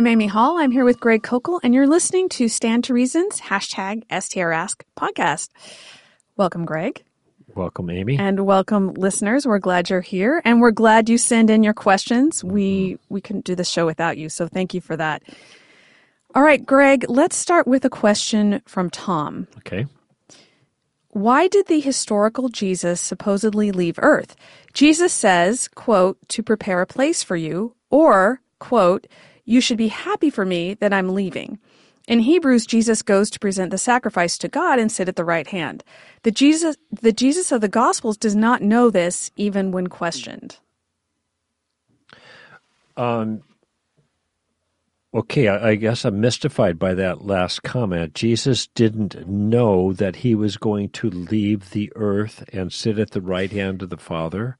I'm 0.00 0.06
Amy 0.06 0.28
Hall. 0.28 0.56
I'm 0.56 0.70
here 0.70 0.86
with 0.86 0.98
Greg 0.98 1.22
Koukl, 1.22 1.60
and 1.62 1.74
you're 1.74 1.86
listening 1.86 2.30
to 2.30 2.48
Stand 2.48 2.84
to 2.84 2.94
Reason's, 2.94 3.38
hashtag 3.38 4.06
STRask 4.06 4.80
podcast. 4.98 5.50
Welcome, 6.38 6.64
Greg. 6.64 7.04
Welcome, 7.54 7.90
Amy. 7.90 8.18
And 8.18 8.46
welcome, 8.46 8.94
listeners. 8.94 9.46
We're 9.46 9.58
glad 9.58 9.90
you're 9.90 10.00
here, 10.00 10.40
and 10.42 10.62
we're 10.62 10.70
glad 10.70 11.10
you 11.10 11.18
send 11.18 11.50
in 11.50 11.62
your 11.62 11.74
questions. 11.74 12.42
We 12.42 12.92
mm-hmm. 12.92 13.14
we 13.14 13.20
couldn't 13.20 13.44
do 13.44 13.54
the 13.54 13.62
show 13.62 13.84
without 13.84 14.16
you, 14.16 14.30
so 14.30 14.48
thank 14.48 14.72
you 14.72 14.80
for 14.80 14.96
that. 14.96 15.22
All 16.34 16.42
right, 16.42 16.64
Greg, 16.64 17.04
let's 17.10 17.36
start 17.36 17.66
with 17.66 17.84
a 17.84 17.90
question 17.90 18.62
from 18.64 18.88
Tom. 18.88 19.48
Okay. 19.58 19.84
Why 21.10 21.46
did 21.46 21.66
the 21.66 21.80
historical 21.80 22.48
Jesus 22.48 23.02
supposedly 23.02 23.70
leave 23.70 23.98
Earth? 24.00 24.34
Jesus 24.72 25.12
says, 25.12 25.68
quote, 25.68 26.16
to 26.28 26.42
prepare 26.42 26.80
a 26.80 26.86
place 26.86 27.22
for 27.22 27.36
you, 27.36 27.74
or, 27.90 28.40
quote, 28.60 29.06
you 29.50 29.60
should 29.60 29.78
be 29.78 29.88
happy 29.88 30.30
for 30.30 30.46
me 30.46 30.74
that 30.74 30.92
I'm 30.92 31.12
leaving. 31.12 31.58
In 32.06 32.20
Hebrews, 32.20 32.66
Jesus 32.66 33.02
goes 33.02 33.30
to 33.30 33.40
present 33.40 33.72
the 33.72 33.78
sacrifice 33.78 34.38
to 34.38 34.48
God 34.48 34.78
and 34.78 34.92
sit 34.92 35.08
at 35.08 35.16
the 35.16 35.24
right 35.24 35.46
hand. 35.46 35.82
The 36.22 36.30
Jesus, 36.30 36.76
the 36.92 37.12
Jesus 37.12 37.50
of 37.50 37.60
the 37.60 37.68
Gospels 37.68 38.16
does 38.16 38.36
not 38.36 38.62
know 38.62 38.90
this 38.90 39.32
even 39.36 39.72
when 39.72 39.88
questioned. 39.88 40.58
Um, 42.96 43.42
okay, 45.12 45.48
I, 45.48 45.70
I 45.70 45.74
guess 45.74 46.04
I'm 46.04 46.20
mystified 46.20 46.78
by 46.78 46.94
that 46.94 47.26
last 47.26 47.64
comment. 47.64 48.14
Jesus 48.14 48.68
didn't 48.68 49.26
know 49.26 49.92
that 49.92 50.16
he 50.16 50.36
was 50.36 50.58
going 50.58 50.90
to 50.90 51.10
leave 51.10 51.70
the 51.70 51.92
earth 51.96 52.44
and 52.52 52.72
sit 52.72 53.00
at 53.00 53.10
the 53.10 53.20
right 53.20 53.50
hand 53.50 53.82
of 53.82 53.90
the 53.90 53.96
Father. 53.96 54.58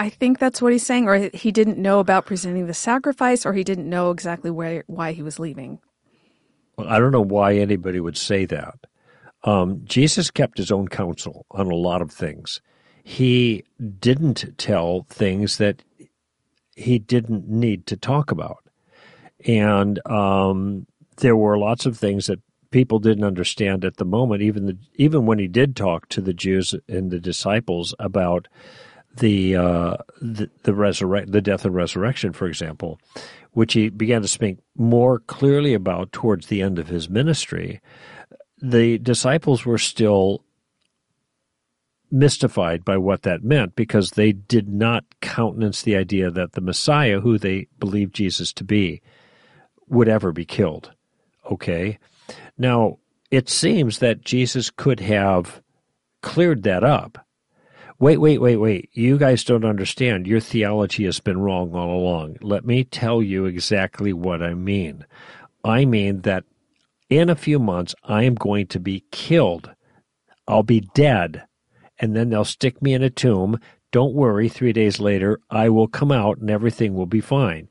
I 0.00 0.08
think 0.08 0.38
that's 0.38 0.62
what 0.62 0.72
he's 0.72 0.86
saying, 0.86 1.06
or 1.06 1.28
he 1.34 1.52
didn't 1.52 1.76
know 1.76 2.00
about 2.00 2.24
presenting 2.24 2.66
the 2.66 2.72
sacrifice, 2.72 3.44
or 3.44 3.52
he 3.52 3.62
didn't 3.62 3.88
know 3.88 4.10
exactly 4.10 4.50
where 4.50 4.82
why 4.86 5.12
he 5.12 5.22
was 5.22 5.38
leaving. 5.38 5.78
Well, 6.78 6.88
I 6.88 6.98
don't 6.98 7.12
know 7.12 7.20
why 7.20 7.56
anybody 7.56 8.00
would 8.00 8.16
say 8.16 8.46
that. 8.46 8.86
Um, 9.44 9.82
Jesus 9.84 10.30
kept 10.30 10.56
his 10.56 10.72
own 10.72 10.88
counsel 10.88 11.44
on 11.50 11.70
a 11.70 11.74
lot 11.74 12.00
of 12.00 12.10
things. 12.10 12.62
He 13.04 13.64
didn't 13.98 14.56
tell 14.56 15.04
things 15.10 15.58
that 15.58 15.82
he 16.74 16.98
didn't 16.98 17.46
need 17.46 17.86
to 17.88 17.96
talk 17.98 18.30
about, 18.30 18.64
and 19.46 20.00
um, 20.08 20.86
there 21.18 21.36
were 21.36 21.58
lots 21.58 21.84
of 21.84 21.98
things 21.98 22.26
that 22.26 22.40
people 22.70 23.00
didn't 23.00 23.24
understand 23.24 23.84
at 23.84 23.98
the 23.98 24.06
moment. 24.06 24.40
Even 24.40 24.64
the, 24.64 24.78
even 24.94 25.26
when 25.26 25.38
he 25.38 25.46
did 25.46 25.76
talk 25.76 26.08
to 26.08 26.22
the 26.22 26.32
Jews 26.32 26.74
and 26.88 27.10
the 27.10 27.20
disciples 27.20 27.94
about 27.98 28.48
the 29.16 29.56
uh, 29.56 29.96
the 30.20 30.50
the, 30.62 30.74
resurrect, 30.74 31.32
the 31.32 31.40
death 31.40 31.64
and 31.64 31.74
resurrection, 31.74 32.32
for 32.32 32.46
example, 32.46 33.00
which 33.52 33.72
he 33.72 33.88
began 33.88 34.22
to 34.22 34.28
speak 34.28 34.58
more 34.76 35.18
clearly 35.20 35.74
about 35.74 36.12
towards 36.12 36.46
the 36.46 36.62
end 36.62 36.78
of 36.78 36.88
his 36.88 37.08
ministry, 37.08 37.80
the 38.60 38.98
disciples 38.98 39.64
were 39.64 39.78
still 39.78 40.44
mystified 42.10 42.84
by 42.84 42.96
what 42.96 43.22
that 43.22 43.44
meant 43.44 43.76
because 43.76 44.10
they 44.10 44.32
did 44.32 44.68
not 44.68 45.04
countenance 45.20 45.82
the 45.82 45.96
idea 45.96 46.30
that 46.30 46.52
the 46.52 46.60
Messiah, 46.60 47.20
who 47.20 47.38
they 47.38 47.68
believed 47.78 48.14
Jesus 48.14 48.52
to 48.52 48.64
be, 48.64 49.00
would 49.88 50.08
ever 50.08 50.32
be 50.32 50.44
killed. 50.44 50.92
Okay? 51.50 51.98
Now, 52.58 52.98
it 53.30 53.48
seems 53.48 53.98
that 54.00 54.24
Jesus 54.24 54.70
could 54.70 55.00
have 55.00 55.62
cleared 56.20 56.64
that 56.64 56.82
up 56.82 57.24
Wait, 58.00 58.16
wait, 58.16 58.38
wait, 58.38 58.56
wait. 58.56 58.88
You 58.94 59.18
guys 59.18 59.44
don't 59.44 59.62
understand. 59.62 60.26
Your 60.26 60.40
theology 60.40 61.04
has 61.04 61.20
been 61.20 61.38
wrong 61.38 61.74
all 61.74 62.00
along. 62.00 62.38
Let 62.40 62.64
me 62.64 62.82
tell 62.82 63.22
you 63.22 63.44
exactly 63.44 64.14
what 64.14 64.42
I 64.42 64.54
mean. 64.54 65.04
I 65.62 65.84
mean 65.84 66.22
that 66.22 66.44
in 67.10 67.28
a 67.28 67.34
few 67.36 67.58
months, 67.58 67.94
I 68.02 68.22
am 68.22 68.36
going 68.36 68.68
to 68.68 68.80
be 68.80 69.04
killed. 69.10 69.72
I'll 70.48 70.62
be 70.62 70.80
dead. 70.94 71.44
And 71.98 72.16
then 72.16 72.30
they'll 72.30 72.46
stick 72.46 72.80
me 72.80 72.94
in 72.94 73.02
a 73.02 73.10
tomb. 73.10 73.60
Don't 73.92 74.14
worry, 74.14 74.48
three 74.48 74.72
days 74.72 74.98
later, 74.98 75.38
I 75.50 75.68
will 75.68 75.86
come 75.86 76.10
out 76.10 76.38
and 76.38 76.48
everything 76.48 76.94
will 76.94 77.04
be 77.04 77.20
fine. 77.20 77.68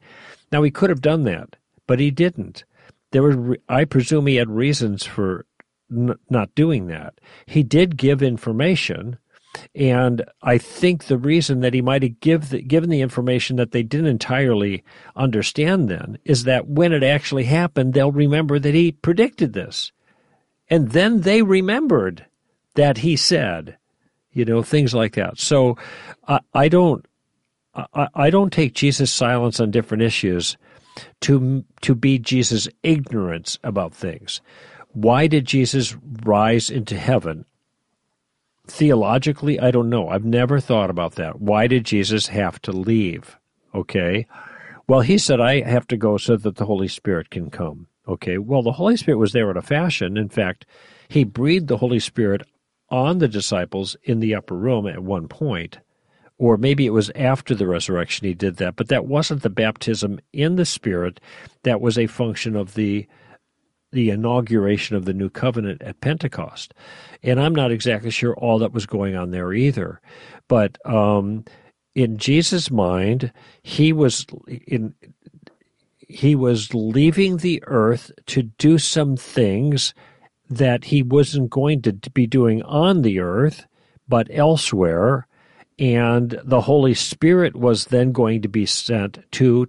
Now, 0.51 0.61
he 0.61 0.69
could 0.69 0.91
have 0.91 1.01
done 1.01 1.23
that, 1.23 1.55
but 1.87 1.99
he 1.99 2.11
didn't. 2.11 2.65
There 3.11 3.23
were, 3.23 3.57
I 3.67 3.83
presume 3.83 4.27
he 4.27 4.35
had 4.35 4.51
reasons 4.51 5.05
for 5.05 5.47
n- 5.91 6.19
not 6.29 6.53
doing 6.53 6.85
that. 6.85 7.15
He 7.47 7.63
did 7.63 7.97
give 7.97 8.21
information 8.21 9.17
and 9.75 10.23
I 10.41 10.57
think 10.57 11.05
the 11.05 11.17
reason 11.17 11.61
that 11.61 11.73
he 11.73 11.81
might 11.81 12.03
have 12.03 12.19
give 12.19 12.49
the, 12.49 12.61
given 12.61 12.89
the 12.89 13.01
information 13.01 13.55
that 13.57 13.71
they 13.71 13.83
didn't 13.83 14.07
entirely 14.07 14.83
understand 15.15 15.89
then 15.89 16.17
is 16.25 16.43
that 16.43 16.67
when 16.67 16.93
it 16.93 17.03
actually 17.03 17.45
happened, 17.45 17.93
they'll 17.93 18.11
remember 18.11 18.59
that 18.59 18.73
he 18.73 18.91
predicted 18.91 19.53
this. 19.53 19.91
And 20.69 20.91
then 20.91 21.21
they 21.21 21.41
remembered 21.41 22.25
that 22.75 22.99
he 22.99 23.15
said, 23.15 23.77
you 24.31 24.45
know, 24.45 24.61
things 24.61 24.93
like 24.93 25.15
that. 25.15 25.39
So 25.39 25.77
I, 26.27 26.39
I 26.53 26.69
don't, 26.69 27.05
I, 27.75 28.07
I 28.13 28.29
don't 28.29 28.53
take 28.53 28.73
Jesus' 28.73 29.11
silence 29.11 29.59
on 29.59 29.71
different 29.71 30.03
issues 30.03 30.57
to 31.21 31.63
to 31.81 31.95
be 31.95 32.19
Jesus' 32.19 32.67
ignorance 32.83 33.57
about 33.63 33.93
things. 33.93 34.41
Why 34.93 35.27
did 35.27 35.45
Jesus 35.45 35.95
rise 36.23 36.69
into 36.69 36.97
heaven? 36.97 37.45
Theologically, 38.69 39.59
I 39.59 39.71
don't 39.71 39.89
know. 39.89 40.09
I've 40.09 40.25
never 40.25 40.59
thought 40.59 40.89
about 40.89 41.15
that. 41.15 41.39
Why 41.41 41.67
did 41.67 41.85
Jesus 41.85 42.27
have 42.27 42.61
to 42.63 42.71
leave? 42.71 43.37
Okay. 43.73 44.27
Well, 44.87 45.01
he 45.01 45.17
said, 45.17 45.39
I 45.39 45.61
have 45.61 45.87
to 45.87 45.97
go 45.97 46.17
so 46.17 46.37
that 46.37 46.55
the 46.55 46.65
Holy 46.65 46.87
Spirit 46.87 47.29
can 47.29 47.49
come. 47.49 47.87
Okay. 48.07 48.37
Well, 48.37 48.63
the 48.63 48.71
Holy 48.71 48.97
Spirit 48.97 49.17
was 49.17 49.33
there 49.33 49.51
in 49.51 49.57
a 49.57 49.61
fashion. 49.61 50.17
In 50.17 50.29
fact, 50.29 50.65
he 51.09 51.23
breathed 51.23 51.67
the 51.67 51.77
Holy 51.77 51.99
Spirit 51.99 52.43
on 52.89 53.19
the 53.19 53.27
disciples 53.27 53.95
in 54.03 54.19
the 54.19 54.33
upper 54.33 54.55
room 54.55 54.87
at 54.87 55.03
one 55.03 55.27
point, 55.27 55.77
or 56.37 56.57
maybe 56.57 56.85
it 56.85 56.91
was 56.91 57.11
after 57.15 57.53
the 57.53 57.67
resurrection 57.67 58.25
he 58.25 58.33
did 58.33 58.57
that, 58.57 58.75
but 58.75 58.87
that 58.87 59.05
wasn't 59.05 59.43
the 59.43 59.49
baptism 59.49 60.19
in 60.33 60.55
the 60.55 60.65
Spirit. 60.65 61.19
That 61.63 61.81
was 61.81 61.97
a 61.97 62.07
function 62.07 62.55
of 62.55 62.73
the 62.73 63.07
the 63.91 64.09
inauguration 64.09 64.95
of 64.95 65.05
the 65.05 65.13
new 65.13 65.29
covenant 65.29 65.81
at 65.81 66.01
Pentecost. 66.01 66.73
And 67.23 67.39
I'm 67.39 67.55
not 67.55 67.71
exactly 67.71 68.11
sure 68.11 68.35
all 68.35 68.59
that 68.59 68.73
was 68.73 68.85
going 68.85 69.15
on 69.15 69.31
there 69.31 69.53
either. 69.53 69.99
But 70.47 70.77
um, 70.85 71.45
in 71.95 72.17
Jesus' 72.17 72.71
mind, 72.71 73.31
he 73.61 73.93
was 73.93 74.25
in 74.67 74.93
he 76.09 76.33
was 76.33 76.73
leaving 76.73 77.37
the 77.37 77.63
earth 77.67 78.11
to 78.25 78.41
do 78.41 78.79
some 78.79 79.15
things 79.15 79.93
that 80.49 80.85
he 80.85 81.03
wasn't 81.03 81.51
going 81.51 81.83
to 81.83 81.93
be 82.11 82.25
doing 82.25 82.63
on 82.63 83.03
the 83.03 83.19
earth, 83.19 83.67
but 84.07 84.27
elsewhere. 84.31 85.27
And 85.77 86.41
the 86.43 86.61
Holy 86.61 86.95
Spirit 86.95 87.55
was 87.55 87.85
then 87.85 88.11
going 88.11 88.41
to 88.41 88.49
be 88.49 88.65
sent 88.65 89.19
to 89.33 89.67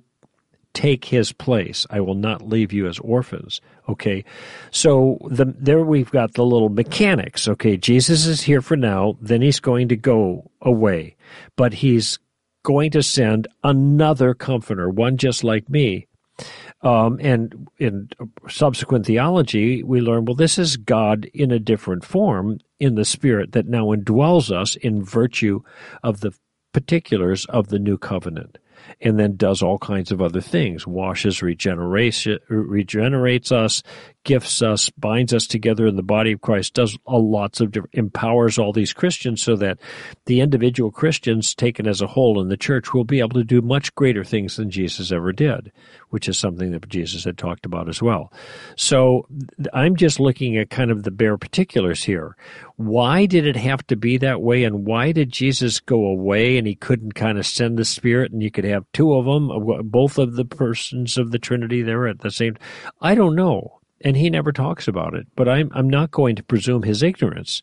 take 0.73 1.05
his 1.05 1.33
place. 1.33 1.87
I 1.91 2.01
will 2.01 2.15
not 2.15 2.49
leave 2.49 2.73
you 2.73 2.87
as 2.87 2.99
orphans. 3.01 3.61
Okay. 3.91 4.25
So 4.71 5.19
the, 5.29 5.55
there 5.59 5.85
we've 5.85 6.11
got 6.11 6.35
the 6.35 6.45
little 6.45 6.69
mechanics. 6.69 7.49
Okay. 7.49 7.77
Jesus 7.77 8.27
is 8.27 8.43
here 8.43 8.63
for 8.63 8.77
now. 8.77 9.17
Then 9.21 9.43
he's 9.43 9.61
going 9.61 9.89
to 9.89 9.97
go 9.97 10.51
away, 10.61 11.17
but 11.57 11.75
he's 11.75 12.19
going 12.63 12.91
to 12.93 13.03
send 13.03 13.49
another 13.65 14.35
comforter, 14.35 14.89
one 14.89 15.17
just 15.17 15.43
like 15.43 15.69
me. 15.69 16.07
Um, 16.83 17.19
and 17.21 17.69
in 17.79 18.09
subsequent 18.49 19.07
theology, 19.07 19.83
we 19.83 20.01
learn, 20.01 20.25
well, 20.25 20.35
this 20.35 20.59
is 20.59 20.79
God 20.79 21.27
in 21.35 21.51
a 21.51 21.59
different 21.59 22.05
form 22.05 22.59
in 22.79 22.95
the 22.95 23.05
Spirit 23.05 23.53
that 23.53 23.67
now 23.67 23.87
indwells 23.87 24.51
us 24.51 24.77
in 24.77 25.05
virtue 25.05 25.63
of 26.03 26.21
the 26.21 26.33
particulars 26.73 27.45
of 27.47 27.69
the 27.69 27.79
new 27.79 27.99
covenant 27.99 28.59
and 29.01 29.19
then 29.19 29.37
does 29.37 29.63
all 29.63 29.79
kinds 29.79 30.13
of 30.13 30.21
other 30.21 30.41
things. 30.41 30.87
Washes 30.87 31.43
regeneration 31.43 32.39
regenerates 32.49 33.53
us 33.53 33.83
gifts 34.25 34.63
us 34.63 34.91
binds 34.91 35.33
us 35.33 35.47
together 35.47 35.87
in 35.87 35.97
the 35.97 36.03
body 36.03 36.33
of 36.33 36.41
christ 36.41 36.75
does 36.75 36.99
a 37.07 37.17
lots 37.17 37.61
of 37.61 37.71
different 37.71 37.95
empowers 37.95 38.59
all 38.59 38.73
these 38.73 38.93
christians 38.93 39.43
so 39.43 39.57
that 39.57 39.79
the 40.27 40.41
individual 40.41 40.91
christians 40.91 41.55
taken 41.55 41.87
as 41.87 42.01
a 42.01 42.07
whole 42.07 42.41
in 42.41 42.49
the 42.49 42.57
church 42.57 42.93
will 42.93 43.05
be 43.05 43.21
able 43.21 43.31
to 43.31 43.45
do 43.45 43.61
much 43.61 43.95
greater 43.95 44.25
things 44.25 44.57
than 44.57 44.71
jesus 44.71 45.13
ever 45.13 45.33
did 45.33 45.73
which 46.11 46.29
is 46.29 46.39
something 46.39 46.73
that 46.73 46.89
jesus 46.89 47.25
had 47.25 47.39
talked 47.39 47.65
about 47.65 47.89
as 47.89 48.03
well. 48.03 48.33
So 48.77 49.27
i'm 49.73 49.97
just 49.97 50.21
looking 50.21 50.57
at 50.57 50.71
kind 50.71 50.91
of 50.91 51.03
the 51.03 51.11
bare 51.11 51.39
particulars 51.39 52.05
here. 52.05 52.37
Why 52.77 53.27
did 53.27 53.47
it 53.47 53.57
have 53.57 53.87
to 53.89 53.97
be 53.97 54.19
that 54.19 54.43
way 54.43 54.65
and 54.65 54.85
why 54.87 55.13
did 55.13 55.33
jesus 55.33 55.81
go 55.81 56.07
away 56.07 56.59
and 56.59 56.67
he 56.67 56.75
couldn't 56.75 57.15
kind 57.15 57.39
of 57.39 57.47
send 57.47 57.79
the 57.79 57.85
spirit 57.85 58.33
and 58.33 58.43
you 58.43 58.51
could 58.51 58.65
have 58.65 58.85
two 58.93 59.15
of 59.15 59.25
them 59.25 59.51
uh, 59.51 59.83
both 59.83 60.19
of 60.19 60.35
the 60.35 60.45
persons 60.45 61.17
of 61.17 61.31
the 61.31 61.39
trinity 61.39 61.83
there 61.83 62.07
at 62.07 62.21
the 62.21 62.31
same 62.31 62.57
i 63.01 63.15
don't 63.15 63.37
know 63.37 63.80
and 64.03 64.17
he 64.17 64.31
never 64.31 64.53
talks 64.53 64.89
about 64.89 65.15
it 65.15 65.27
but 65.37 65.49
i'm 65.49 65.71
i'm 65.75 65.89
not 65.89 66.11
going 66.11 66.37
to 66.37 66.43
presume 66.43 66.83
his 66.83 67.03
ignorance 67.03 67.63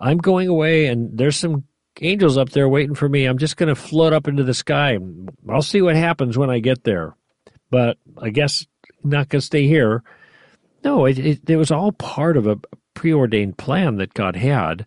i'm 0.00 0.18
going 0.18 0.48
away 0.48 0.86
and 0.86 1.16
there's 1.16 1.36
some 1.36 1.64
angels 2.00 2.38
up 2.38 2.50
there 2.50 2.68
waiting 2.68 2.94
for 2.94 3.08
me 3.08 3.26
i'm 3.26 3.38
just 3.38 3.56
going 3.56 3.68
to 3.68 3.74
float 3.74 4.12
up 4.12 4.26
into 4.26 4.42
the 4.42 4.54
sky 4.54 4.98
i'll 5.50 5.62
see 5.62 5.82
what 5.82 5.96
happens 5.96 6.38
when 6.38 6.50
i 6.50 6.58
get 6.58 6.84
there 6.84 7.14
but 7.72 7.96
I 8.20 8.28
guess 8.28 8.66
not 9.02 9.30
going 9.30 9.40
to 9.40 9.46
stay 9.46 9.66
here. 9.66 10.04
No, 10.84 11.06
it, 11.06 11.18
it, 11.18 11.50
it 11.50 11.56
was 11.56 11.72
all 11.72 11.90
part 11.90 12.36
of 12.36 12.46
a 12.46 12.60
preordained 12.94 13.56
plan 13.56 13.96
that 13.96 14.14
God 14.14 14.36
had. 14.36 14.86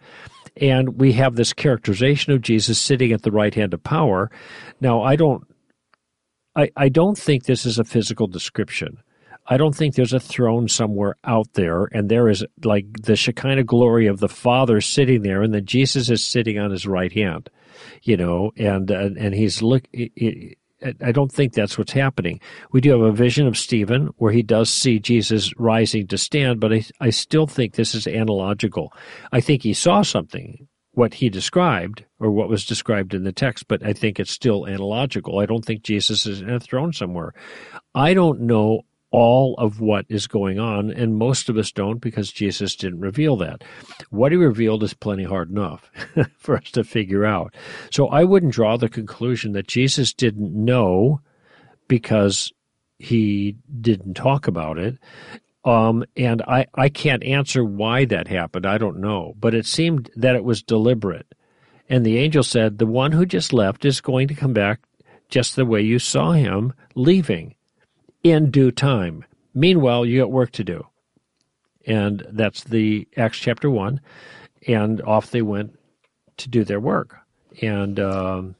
And 0.55 0.99
we 0.99 1.11
have 1.13 1.35
this 1.35 1.51
characterization 1.51 2.31
of 2.31 2.41
Jesus 2.41 2.79
sitting 2.79 3.11
at 3.11 3.23
the 3.23 3.31
right 3.31 3.53
hand 3.53 3.73
of 3.73 3.83
power. 3.83 4.31
Now, 4.79 5.01
I 5.01 5.17
don't, 5.17 5.43
I, 6.55 6.71
I 6.77 6.87
don't 6.87 7.17
think 7.17 7.43
this 7.43 7.65
is 7.65 7.79
a 7.79 7.83
physical 7.83 8.27
description. 8.27 8.99
I 9.47 9.57
don't 9.57 9.75
think 9.75 9.95
there's 9.95 10.13
a 10.13 10.19
throne 10.19 10.67
somewhere 10.67 11.15
out 11.23 11.53
there, 11.53 11.85
and 11.85 12.09
there 12.09 12.29
is 12.29 12.43
like 12.63 12.85
the 13.03 13.15
Shekinah 13.15 13.63
glory 13.63 14.07
of 14.07 14.19
the 14.19 14.29
Father 14.29 14.81
sitting 14.81 15.21
there, 15.21 15.43
and 15.43 15.53
then 15.53 15.65
Jesus 15.65 16.09
is 16.09 16.25
sitting 16.25 16.57
on 16.57 16.71
his 16.71 16.87
right 16.87 17.11
hand, 17.11 17.49
you 18.01 18.17
know, 18.17 18.51
and 18.57 18.91
uh, 18.91 19.09
and 19.17 19.35
he's 19.35 19.61
look. 19.61 19.83
I 21.01 21.11
don't 21.11 21.31
think 21.31 21.53
that's 21.53 21.77
what's 21.77 21.93
happening. 21.93 22.39
We 22.71 22.81
do 22.81 22.91
have 22.91 23.01
a 23.01 23.11
vision 23.11 23.47
of 23.47 23.57
Stephen 23.57 24.09
where 24.17 24.31
he 24.31 24.43
does 24.43 24.69
see 24.69 24.99
Jesus 24.99 25.51
rising 25.57 26.05
to 26.07 26.17
stand, 26.17 26.59
but 26.59 26.73
I, 26.73 26.83
I 26.99 27.09
still 27.09 27.47
think 27.47 27.73
this 27.73 27.95
is 27.95 28.05
analogical. 28.05 28.93
I 29.31 29.41
think 29.41 29.63
he 29.63 29.73
saw 29.73 30.01
something, 30.03 30.67
what 30.91 31.15
he 31.15 31.29
described 31.29 32.03
or 32.19 32.29
what 32.29 32.49
was 32.49 32.65
described 32.65 33.13
in 33.13 33.23
the 33.23 33.31
text, 33.31 33.67
but 33.67 33.83
I 33.83 33.93
think 33.93 34.19
it's 34.19 34.31
still 34.31 34.67
analogical. 34.67 35.39
I 35.39 35.45
don't 35.45 35.65
think 35.65 35.81
Jesus 35.81 36.25
is 36.25 36.41
in 36.41 36.49
a 36.49 36.59
throne 36.59 36.93
somewhere. 36.93 37.33
I 37.95 38.13
don't 38.13 38.41
know 38.41 38.81
all 39.15 39.55
of 39.57 39.79
what 39.79 40.05
is 40.09 40.27
going 40.27 40.59
on, 40.59 40.91
and 40.91 41.15
most 41.15 41.47
of 41.47 41.55
us 41.55 41.71
don't 41.71 41.99
because 41.99 42.33
Jesus 42.33 42.75
didn't 42.75 42.99
reveal 42.99 43.37
that. 43.37 43.63
What 44.09 44.33
he 44.33 44.37
revealed 44.37 44.83
is 44.83 44.93
plenty 44.93 45.23
hard 45.23 45.49
enough 45.49 45.89
for 46.37 46.57
us 46.57 46.69
to 46.71 46.83
figure 46.83 47.23
out. 47.23 47.55
So 47.91 48.09
I 48.09 48.25
wouldn't 48.25 48.51
draw 48.51 48.75
the 48.75 48.89
conclusion 48.89 49.53
that 49.53 49.69
Jesus 49.69 50.13
didn't 50.13 50.53
know 50.53 51.21
because 51.87 52.51
he 52.99 53.55
didn't 53.79 54.15
talk 54.15 54.49
about 54.49 54.77
it. 54.77 54.97
Um, 55.63 56.03
and 56.17 56.41
I, 56.41 56.65
I 56.75 56.89
can't 56.89 57.23
answer 57.23 57.63
why 57.63 58.03
that 58.03 58.27
happened. 58.27 58.65
I 58.65 58.77
don't 58.77 58.99
know. 58.99 59.33
But 59.39 59.55
it 59.55 59.65
seemed 59.65 60.11
that 60.17 60.35
it 60.35 60.43
was 60.43 60.61
deliberate. 60.61 61.33
And 61.87 62.05
the 62.05 62.17
angel 62.17 62.43
said, 62.43 62.79
The 62.79 62.85
one 62.85 63.13
who 63.13 63.25
just 63.25 63.53
left 63.53 63.85
is 63.85 64.01
going 64.01 64.27
to 64.27 64.35
come 64.35 64.51
back 64.51 64.81
just 65.29 65.55
the 65.55 65.65
way 65.65 65.79
you 65.79 65.99
saw 65.99 66.33
him 66.33 66.73
leaving 66.95 67.54
in 68.25 68.49
due 68.49 68.71
time. 68.71 69.23
Meanwhile, 69.53 70.07
you 70.07 70.19
got 70.19 70.31
work 70.31 70.51
to 70.53 70.63
do. 70.63 70.87
And 71.85 72.25
that's 72.31 72.63
the 72.63 73.07
Acts 73.15 73.37
chapter 73.37 73.69
1. 73.69 74.01
And 74.67 74.99
off 75.03 75.29
they 75.29 75.43
went 75.43 75.77
to 76.37 76.49
do 76.49 76.63
their 76.63 76.79
work. 76.79 77.17
And, 77.61 77.99
um, 77.99 78.55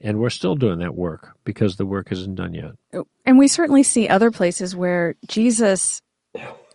and 0.00 0.18
we're 0.18 0.30
still 0.30 0.56
doing 0.56 0.80
that 0.80 0.96
work 0.96 1.36
because 1.44 1.76
the 1.76 1.86
work 1.86 2.10
isn't 2.10 2.34
done 2.34 2.52
yet. 2.52 3.04
And 3.24 3.38
we 3.38 3.46
certainly 3.46 3.84
see 3.84 4.08
other 4.08 4.32
places 4.32 4.74
where 4.74 5.14
Jesus 5.28 6.02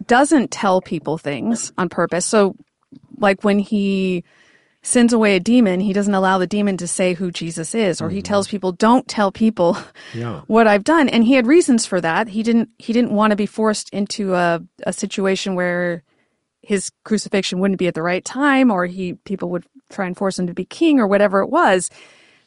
doesn't 0.07 0.51
tell 0.51 0.81
people 0.81 1.17
things 1.17 1.73
on 1.77 1.89
purpose. 1.89 2.25
So, 2.25 2.55
like 3.17 3.43
when 3.43 3.59
he 3.59 4.23
sends 4.83 5.13
away 5.13 5.35
a 5.35 5.39
demon, 5.39 5.79
he 5.79 5.93
doesn't 5.93 6.13
allow 6.13 6.37
the 6.37 6.47
demon 6.47 6.75
to 6.77 6.87
say 6.87 7.13
who 7.13 7.31
Jesus 7.31 7.75
is, 7.75 8.01
or 8.01 8.07
mm-hmm. 8.07 8.15
he 8.15 8.21
tells 8.21 8.47
people, 8.47 8.71
"Don't 8.71 9.07
tell 9.07 9.31
people 9.31 9.77
yeah. 10.13 10.41
what 10.47 10.67
I've 10.67 10.83
done." 10.83 11.07
And 11.09 11.23
he 11.23 11.33
had 11.33 11.47
reasons 11.47 11.85
for 11.85 12.01
that. 12.01 12.29
He 12.29 12.43
didn't. 12.43 12.69
He 12.79 12.93
didn't 12.93 13.11
want 13.11 13.31
to 13.31 13.37
be 13.37 13.45
forced 13.45 13.89
into 13.89 14.33
a 14.33 14.61
a 14.83 14.93
situation 14.93 15.55
where 15.55 16.03
his 16.61 16.91
crucifixion 17.03 17.59
wouldn't 17.59 17.79
be 17.79 17.87
at 17.87 17.93
the 17.93 18.01
right 18.01 18.25
time, 18.25 18.71
or 18.71 18.85
he 18.85 19.13
people 19.13 19.49
would 19.49 19.65
try 19.89 20.07
and 20.07 20.17
force 20.17 20.39
him 20.39 20.47
to 20.47 20.53
be 20.53 20.65
king, 20.65 20.99
or 20.99 21.07
whatever 21.07 21.41
it 21.41 21.49
was. 21.49 21.89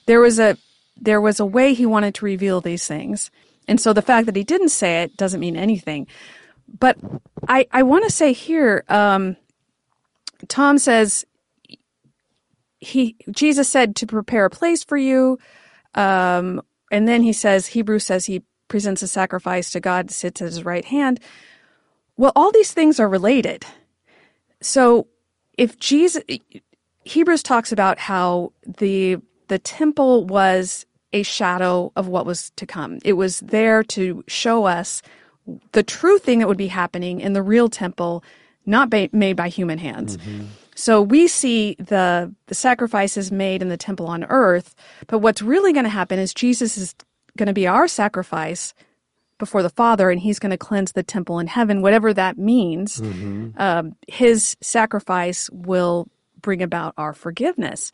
There 0.06 0.20
was 0.20 0.38
a 0.38 0.56
there 1.00 1.20
was 1.20 1.38
a 1.40 1.46
way 1.46 1.74
he 1.74 1.86
wanted 1.86 2.14
to 2.16 2.24
reveal 2.24 2.60
these 2.60 2.86
things, 2.86 3.30
and 3.68 3.80
so 3.80 3.92
the 3.92 4.02
fact 4.02 4.26
that 4.26 4.36
he 4.36 4.44
didn't 4.44 4.70
say 4.70 5.02
it 5.02 5.16
doesn't 5.16 5.40
mean 5.40 5.56
anything. 5.56 6.08
But 6.80 6.98
I 7.46 7.66
I 7.72 7.84
want 7.84 8.04
to 8.04 8.10
say 8.10 8.32
here. 8.32 8.84
Um, 8.88 9.36
Tom 10.48 10.78
says 10.78 11.24
he 12.84 13.16
Jesus 13.30 13.68
said 13.68 13.96
to 13.96 14.06
prepare 14.06 14.44
a 14.44 14.50
place 14.50 14.84
for 14.84 14.96
you. 14.96 15.38
Um, 15.94 16.62
and 16.90 17.08
then 17.08 17.22
he 17.22 17.32
says, 17.32 17.66
Hebrews 17.68 18.04
says 18.04 18.26
he 18.26 18.42
presents 18.68 19.02
a 19.02 19.08
sacrifice 19.08 19.70
to 19.72 19.80
God, 19.80 20.10
sits 20.10 20.40
at 20.40 20.46
his 20.46 20.64
right 20.64 20.84
hand. 20.84 21.20
Well, 22.16 22.32
all 22.36 22.52
these 22.52 22.72
things 22.72 23.00
are 23.00 23.08
related. 23.08 23.64
So 24.60 25.08
if 25.58 25.78
Jesus, 25.78 26.22
Hebrews 27.04 27.42
talks 27.42 27.72
about 27.72 27.98
how 27.98 28.52
the, 28.66 29.18
the 29.48 29.58
temple 29.58 30.24
was 30.24 30.86
a 31.12 31.22
shadow 31.22 31.92
of 31.96 32.08
what 32.08 32.26
was 32.26 32.50
to 32.56 32.66
come. 32.66 32.98
It 33.04 33.14
was 33.14 33.40
there 33.40 33.82
to 33.84 34.24
show 34.26 34.64
us 34.64 35.02
the 35.72 35.82
true 35.82 36.18
thing 36.18 36.40
that 36.40 36.48
would 36.48 36.56
be 36.56 36.68
happening 36.68 37.20
in 37.20 37.34
the 37.34 37.42
real 37.42 37.68
temple, 37.68 38.24
not 38.66 38.90
ba- 38.90 39.10
made 39.12 39.36
by 39.36 39.48
human 39.48 39.78
hands. 39.78 40.16
Mm-hmm. 40.16 40.44
So 40.74 41.00
we 41.00 41.28
see 41.28 41.76
the 41.78 42.34
the 42.46 42.54
sacrifices 42.54 43.30
made 43.30 43.62
in 43.62 43.68
the 43.68 43.76
temple 43.76 44.06
on 44.06 44.24
earth, 44.24 44.74
but 45.06 45.18
what's 45.18 45.42
really 45.42 45.72
going 45.72 45.84
to 45.84 45.90
happen 45.90 46.18
is 46.18 46.34
Jesus 46.34 46.76
is 46.76 46.94
going 47.36 47.46
to 47.46 47.52
be 47.52 47.66
our 47.66 47.88
sacrifice 47.88 48.74
before 49.38 49.62
the 49.62 49.70
Father, 49.70 50.10
and 50.10 50.20
He's 50.20 50.38
going 50.38 50.50
to 50.50 50.56
cleanse 50.56 50.92
the 50.92 51.02
temple 51.02 51.38
in 51.38 51.46
heaven, 51.46 51.82
whatever 51.82 52.12
that 52.14 52.38
means. 52.38 53.00
Mm-hmm. 53.00 53.50
Um, 53.56 53.96
his 54.08 54.56
sacrifice 54.60 55.50
will 55.50 56.08
bring 56.40 56.62
about 56.62 56.94
our 56.96 57.12
forgiveness. 57.12 57.90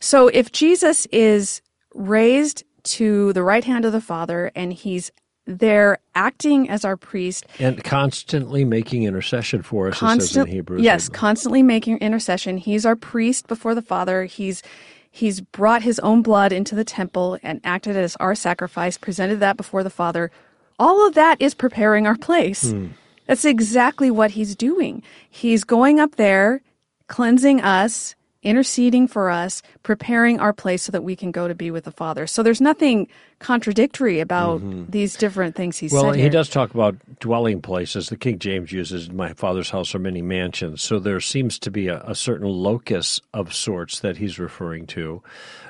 So 0.00 0.28
if 0.28 0.52
Jesus 0.52 1.06
is 1.12 1.62
raised 1.94 2.64
to 2.84 3.32
the 3.32 3.42
right 3.42 3.64
hand 3.64 3.84
of 3.84 3.92
the 3.92 4.00
Father 4.00 4.50
and 4.54 4.72
He's 4.72 5.12
they're 5.46 5.98
acting 6.14 6.68
as 6.68 6.84
our 6.84 6.96
priest. 6.96 7.46
And 7.58 7.82
constantly 7.82 8.64
making 8.64 9.04
intercession 9.04 9.62
for 9.62 9.88
us 9.88 9.98
Constant, 9.98 10.48
in 10.48 10.54
hebrews 10.54 10.82
yes 10.82 11.08
constantly 11.08 11.62
making 11.62 11.98
intercession. 11.98 12.58
He's 12.58 12.86
our 12.86 12.96
priest 12.96 13.46
before 13.48 13.74
the 13.74 13.82
father. 13.82 14.24
He's 14.24 14.62
he's 15.10 15.40
brought 15.40 15.82
his 15.82 15.98
own 16.00 16.22
blood 16.22 16.52
into 16.52 16.74
the 16.74 16.84
temple 16.84 17.38
and 17.42 17.60
acted 17.64 17.96
as 17.96 18.16
our 18.16 18.34
sacrifice 18.34 18.96
presented 18.96 19.40
that 19.40 19.56
before 19.56 19.82
the 19.82 19.90
father. 19.90 20.30
All 20.78 21.06
of 21.06 21.14
that 21.14 21.40
is 21.40 21.54
preparing 21.54 22.06
our 22.06 22.16
place. 22.16 22.70
Hmm. 22.70 22.88
that's 23.26 23.44
exactly 23.44 24.10
what 24.10 24.32
he's 24.32 24.56
doing. 24.56 25.02
He's 25.30 25.64
going 25.64 26.00
up 26.00 26.16
there 26.16 26.62
cleansing 27.08 27.60
us 27.60 28.14
interceding 28.42 29.06
for 29.06 29.30
us, 29.30 29.62
preparing 29.82 30.40
our 30.40 30.52
place 30.52 30.82
so 30.82 30.92
that 30.92 31.04
we 31.04 31.14
can 31.14 31.30
go 31.30 31.48
to 31.48 31.54
be 31.54 31.70
with 31.70 31.84
the 31.84 31.92
Father. 31.92 32.26
So 32.26 32.42
there's 32.42 32.60
nothing 32.60 33.08
contradictory 33.38 34.20
about 34.20 34.60
mm-hmm. 34.60 34.90
these 34.90 35.16
different 35.16 35.54
things 35.54 35.78
he's 35.78 35.92
well, 35.92 36.02
said. 36.02 36.08
Well, 36.08 36.18
he 36.18 36.28
does 36.28 36.48
talk 36.48 36.74
about 36.74 36.96
dwelling 37.20 37.60
places. 37.62 38.08
The 38.08 38.16
King 38.16 38.38
James 38.38 38.72
uses 38.72 39.10
"My 39.10 39.32
Father's 39.34 39.70
house 39.70 39.94
are 39.94 40.00
many 40.00 40.22
mansions," 40.22 40.82
so 40.82 40.98
there 40.98 41.20
seems 41.20 41.58
to 41.60 41.70
be 41.70 41.88
a, 41.88 42.02
a 42.02 42.14
certain 42.14 42.48
locus 42.48 43.20
of 43.32 43.54
sorts 43.54 44.00
that 44.00 44.16
he's 44.16 44.38
referring 44.38 44.86
to, 44.88 45.22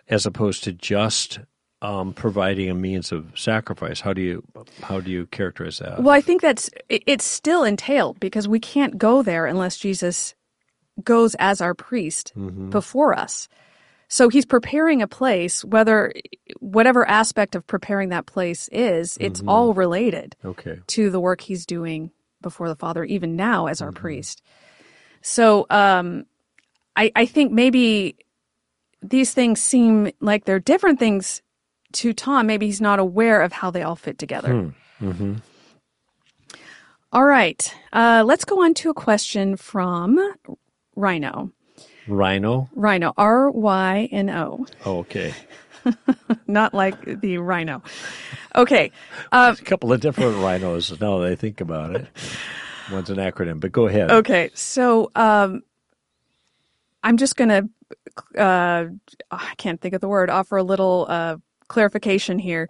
as 0.09 0.27
opposed 0.27 0.65
to 0.65 0.73
just 0.73 1.41
um, 1.83 2.15
providing 2.15 2.71
a 2.71 2.75
means 2.75 3.13
of 3.13 3.33
sacrifice. 3.35 4.01
How 4.01 4.13
do 4.13 4.23
you 4.23 4.45
how 4.83 5.01
do 5.01 5.11
you 5.11 5.27
characterize 5.27 5.79
that? 5.81 6.03
Well, 6.03 6.15
I 6.15 6.21
think 6.21 6.41
that's 6.41 6.71
it's 6.89 7.25
still 7.25 7.65
entailed 7.65 8.21
because 8.21 8.49
we 8.49 8.61
can't 8.61 8.97
go 8.97 9.23
there 9.23 9.47
unless 9.47 9.77
Jesus 9.77 10.35
goes 11.03 11.35
as 11.39 11.61
our 11.61 11.75
priest 11.75 12.33
mm-hmm. 12.37 12.71
before 12.71 13.17
us. 13.17 13.49
So 14.09 14.29
he's 14.29 14.45
preparing 14.45 15.01
a 15.01 15.09
place, 15.09 15.65
whether 15.65 16.13
whatever 16.61 17.09
aspect 17.09 17.55
of 17.55 17.67
preparing 17.67 18.11
that 18.11 18.27
place 18.27 18.69
is, 18.71 19.17
it's 19.21 19.41
mm-hmm. 19.41 19.49
all 19.49 19.73
related 19.73 20.37
okay. 20.45 20.81
to 20.89 21.11
the 21.11 21.21
work 21.21 21.41
he's 21.41 21.65
doing 21.65 22.11
before 22.43 22.69
the 22.69 22.77
Father, 22.77 23.05
even 23.05 23.37
now 23.37 23.69
as 23.69 23.81
our 23.81 23.89
mm-hmm. 23.89 24.01
priest. 24.01 24.43
So 25.23 25.67
um, 25.71 26.27
I, 26.95 27.11
I 27.17 27.27
think 27.27 27.53
maybe 27.53 28.17
these 29.03 29.33
things 29.33 29.63
seem 29.63 30.11
like 30.21 30.45
they're 30.45 30.61
different 30.61 30.99
things 30.99 31.41
to 31.93 32.13
Tom. 32.13 32.47
Maybe 32.47 32.67
he's 32.67 32.81
not 32.81 32.99
aware 32.99 33.43
of 33.43 33.53
how 33.53 33.71
they 33.71 33.83
all 33.83 33.97
fit 33.97 34.19
together. 34.19 34.53
Hmm. 34.99 35.09
Mm-hmm. 35.09 35.35
All 37.13 37.25
right. 37.25 37.75
Uh, 37.93 38.25
let's 38.27 38.45
go 38.45 38.63
on 38.63 38.75
to 38.75 38.91
a 38.91 38.95
question 38.95 39.57
from 39.57 40.19
Ryno. 40.97 41.53
Rhino? 42.07 42.69
Ryno. 42.77 43.13
R 43.17 43.51
Y 43.51 44.09
N 44.11 44.31
O. 44.31 44.67
Oh, 44.85 44.99
okay. 44.99 45.35
Not 46.47 46.75
like 46.75 47.21
the 47.21 47.39
rhino. 47.39 47.83
Okay. 48.55 48.93
Um, 49.31 49.55
a 49.55 49.65
couple 49.65 49.93
of 49.93 50.01
different 50.01 50.37
rhinos 50.39 50.91
now 51.01 51.19
that 51.19 51.33
I 51.33 51.35
think 51.35 51.61
about 51.61 51.97
it. 51.97 52.07
One's 52.91 53.11
an 53.11 53.17
acronym, 53.17 53.61
but 53.61 53.73
go 53.73 53.87
ahead. 53.87 54.11
Okay. 54.11 54.51
So 54.55 55.11
um, 55.15 55.63
I'm 57.03 57.17
just 57.17 57.37
going 57.37 57.49
to, 57.49 58.41
uh, 58.41 58.87
I 59.31 59.55
can't 59.57 59.81
think 59.81 59.95
of 59.95 60.01
the 60.01 60.09
word, 60.09 60.31
offer 60.31 60.57
a 60.57 60.63
little 60.63 61.07
uh, 61.09 61.37
clarification 61.69 62.39
here 62.39 62.69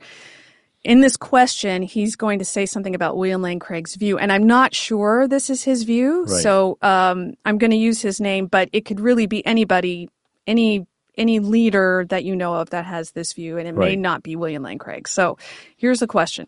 in 0.84 1.00
this 1.00 1.16
question, 1.16 1.82
he's 1.82 2.16
going 2.16 2.40
to 2.40 2.44
say 2.44 2.66
something 2.66 2.94
about 2.94 3.16
William 3.16 3.40
Lane 3.40 3.60
Craig's 3.60 3.94
view, 3.94 4.18
and 4.18 4.32
I'm 4.32 4.46
not 4.46 4.74
sure 4.74 5.28
this 5.28 5.48
is 5.48 5.62
his 5.62 5.84
view. 5.84 6.24
Right. 6.24 6.42
So 6.42 6.78
um, 6.82 7.34
I'm 7.44 7.58
going 7.58 7.70
to 7.70 7.76
use 7.76 8.02
his 8.02 8.20
name, 8.20 8.46
but 8.46 8.68
it 8.72 8.84
could 8.84 8.98
really 8.98 9.26
be 9.26 9.44
anybody, 9.46 10.08
any 10.46 10.86
any 11.18 11.40
leader 11.40 12.06
that 12.08 12.24
you 12.24 12.34
know 12.34 12.54
of 12.54 12.70
that 12.70 12.86
has 12.86 13.10
this 13.10 13.34
view, 13.34 13.58
and 13.58 13.68
it 13.68 13.74
right. 13.74 13.90
may 13.90 13.96
not 13.96 14.22
be 14.22 14.34
William 14.34 14.62
Lane 14.62 14.78
Craig. 14.78 15.06
So 15.06 15.38
here's 15.76 16.00
the 16.00 16.06
question: 16.06 16.46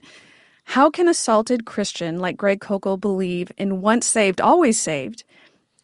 How 0.64 0.91
can 0.91 1.07
a 1.07 1.14
salted 1.14 1.64
Christian 1.64 2.19
like 2.19 2.37
Greg 2.37 2.61
Koukl 2.61 3.00
believe 3.00 3.53
in 3.57 3.83
once 3.83 4.07
saved, 4.07 4.41
always 4.41 4.81
saved, 4.81 5.23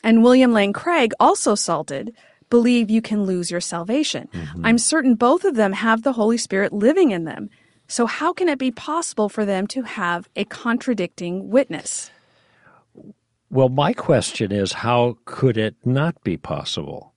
and 0.03 0.25
William 0.25 0.53
Lane 0.53 0.73
Craig, 0.73 1.13
also 1.21 1.55
salted, 1.55 2.17
believe 2.49 2.91
you 2.91 3.03
can 3.03 3.25
lose 3.25 3.51
your 3.51 3.61
salvation? 3.61 4.29
Mm-hmm. 4.33 4.67
I'm 4.67 4.79
certain 4.79 5.15
both 5.15 5.45
of 5.45 5.55
them 5.55 5.73
have 5.73 6.03
the 6.03 6.15
Holy 6.15 6.39
Spirit 6.39 6.73
living 6.73 7.13
in 7.13 7.25
them. 7.25 7.51
So, 7.91 8.07
how 8.07 8.33
can 8.33 8.49
it 8.49 8.59
be 8.61 8.71
possible 8.71 9.29
for 9.29 9.45
them 9.45 9.67
to 9.69 9.83
have 9.83 10.29
a 10.37 10.45
contradicting 10.45 11.51
witness? 11.51 12.13
Well, 13.51 13.69
my 13.69 13.93
question 13.93 14.53
is 14.53 14.73
how 14.73 15.19
could 15.25 15.57
it 15.57 15.75
not 15.85 16.23
be 16.23 16.37
possible? 16.37 17.13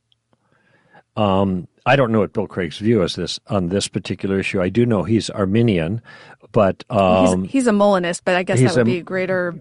Um, 1.16 1.68
I 1.86 1.96
don't 1.96 2.12
know 2.12 2.22
what 2.22 2.34
Bill 2.34 2.48
Craig's 2.48 2.80
view 2.80 3.04
is 3.04 3.14
this 3.16 3.40
on 3.48 3.70
this 3.70 3.88
particular 3.88 4.40
issue. 4.40 4.64
I 4.64 4.70
do 4.70 4.84
know 4.84 5.04
he's 5.04 5.30
Arminian, 5.30 6.02
but 6.52 6.84
um, 6.90 7.44
he's, 7.44 7.52
he's, 7.52 7.68
a 7.68 7.72
Molinist, 7.72 8.26
but 8.26 8.36
I 8.36 8.42
guess 8.42 8.60
that 8.60 8.72
would 8.72 8.82
a, 8.82 8.86
be 8.86 8.98
a 8.98 9.04
greater. 9.04 9.54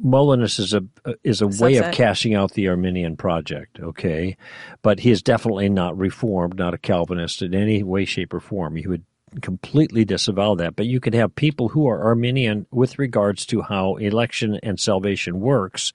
Molinist 0.00 0.58
is 0.58 0.74
a 0.74 0.82
is 1.22 1.40
a 1.40 1.46
way 1.46 1.76
of 1.76 1.94
cashing 1.94 2.34
out 2.34 2.54
the 2.54 2.66
Arminian 2.66 3.16
project, 3.16 3.78
okay, 3.78 4.36
but 4.82 4.98
he 4.98 5.12
is 5.12 5.22
definitely 5.22 5.68
not 5.68 5.96
Reformed, 5.96 6.56
not 6.56 6.74
a 6.74 6.78
Calvinist 6.78 7.42
in 7.42 7.54
any 7.54 7.84
way, 7.84 8.04
shape, 8.04 8.34
or 8.34 8.40
form. 8.40 8.74
He 8.74 8.88
would 8.88 9.04
completely 9.40 10.04
disavow 10.04 10.54
that. 10.56 10.76
But 10.76 10.86
you 10.86 11.00
could 11.00 11.14
have 11.14 11.34
people 11.34 11.68
who 11.68 11.88
are 11.88 12.02
Arminian 12.02 12.66
with 12.70 12.98
regards 12.98 13.46
to 13.46 13.62
how 13.62 13.96
election 13.96 14.58
and 14.62 14.78
salvation 14.78 15.40
works, 15.40 15.92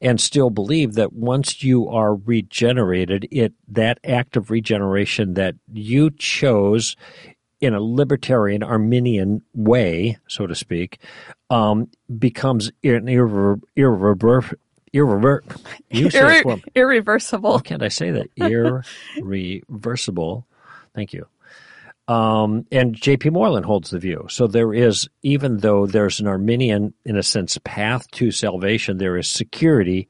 and 0.00 0.20
still 0.20 0.50
believe 0.50 0.94
that 0.94 1.12
once 1.12 1.62
you 1.62 1.88
are 1.88 2.14
regenerated, 2.14 3.26
it 3.30 3.52
that 3.68 3.98
act 4.04 4.36
of 4.36 4.50
regeneration 4.50 5.34
that 5.34 5.54
you 5.72 6.10
chose 6.10 6.96
in 7.60 7.72
a 7.72 7.80
libertarian 7.80 8.62
Arminian 8.62 9.40
way, 9.54 10.18
so 10.26 10.46
to 10.46 10.54
speak, 10.54 10.98
um, 11.48 11.88
becomes 12.18 12.68
an 12.82 13.06
irre- 13.06 13.60
irre- 13.76 14.56
irrever- 14.92 15.42
Irre- 15.90 16.62
irreversible. 16.74 17.52
How 17.52 17.58
can't 17.58 17.82
I 17.82 17.88
say 17.88 18.10
that? 18.10 18.28
Irreversible. 19.16 20.46
Thank 20.94 21.12
you. 21.12 21.26
Um, 22.06 22.66
and 22.70 22.94
J.P. 22.94 23.30
Moreland 23.30 23.64
holds 23.64 23.90
the 23.90 23.98
view. 23.98 24.26
So 24.28 24.46
there 24.46 24.74
is, 24.74 25.08
even 25.22 25.58
though 25.58 25.86
there's 25.86 26.20
an 26.20 26.26
Arminian, 26.26 26.92
in 27.04 27.16
a 27.16 27.22
sense, 27.22 27.58
path 27.64 28.10
to 28.12 28.30
salvation, 28.30 28.98
there 28.98 29.16
is 29.16 29.28
security 29.28 30.08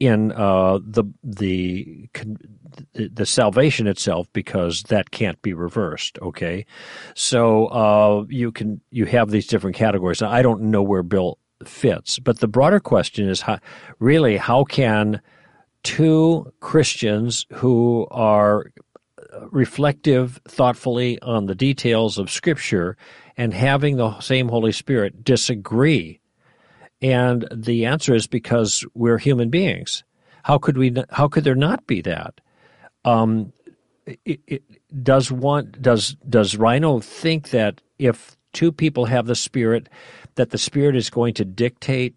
in 0.00 0.32
uh, 0.32 0.78
the 0.84 1.04
the 1.22 2.08
the 2.92 3.26
salvation 3.26 3.86
itself 3.86 4.26
because 4.32 4.82
that 4.84 5.10
can't 5.12 5.40
be 5.42 5.54
reversed. 5.54 6.18
Okay, 6.20 6.66
so 7.14 7.66
uh, 7.66 8.24
you 8.28 8.50
can 8.50 8.80
you 8.90 9.06
have 9.06 9.30
these 9.30 9.46
different 9.46 9.76
categories. 9.76 10.20
I 10.20 10.42
don't 10.42 10.62
know 10.62 10.82
where 10.82 11.02
Bill 11.02 11.38
fits, 11.64 12.18
but 12.18 12.40
the 12.40 12.48
broader 12.48 12.80
question 12.80 13.28
is 13.28 13.40
how, 13.40 13.58
really 14.00 14.36
how 14.36 14.64
can 14.64 15.20
two 15.84 16.52
Christians 16.60 17.46
who 17.52 18.06
are 18.10 18.66
reflective 19.50 20.40
thoughtfully 20.46 21.20
on 21.20 21.46
the 21.46 21.54
details 21.54 22.18
of 22.18 22.30
Scripture 22.30 22.96
and 23.36 23.52
having 23.52 23.96
the 23.96 24.18
same 24.20 24.48
Holy 24.48 24.72
Spirit 24.72 25.24
disagree? 25.24 26.20
And 27.02 27.46
the 27.52 27.86
answer 27.86 28.14
is 28.14 28.26
because 28.26 28.84
we're 28.94 29.18
human 29.18 29.50
beings. 29.50 30.04
How 30.44 30.58
could 30.58 30.76
we? 30.76 30.94
How 31.10 31.28
could 31.28 31.44
there 31.44 31.54
not 31.54 31.86
be 31.86 32.00
that? 32.02 32.40
Um, 33.04 33.52
it, 34.06 34.40
it, 34.46 34.62
does 35.02 35.32
one 35.32 35.74
does 35.80 36.16
does 36.28 36.54
Ryno 36.54 37.02
think 37.02 37.50
that 37.50 37.80
if 37.98 38.36
two 38.52 38.72
people 38.72 39.06
have 39.06 39.26
the 39.26 39.34
Spirit, 39.34 39.88
that 40.34 40.50
the 40.50 40.58
Spirit 40.58 40.96
is 40.96 41.10
going 41.10 41.34
to 41.34 41.44
dictate 41.44 42.14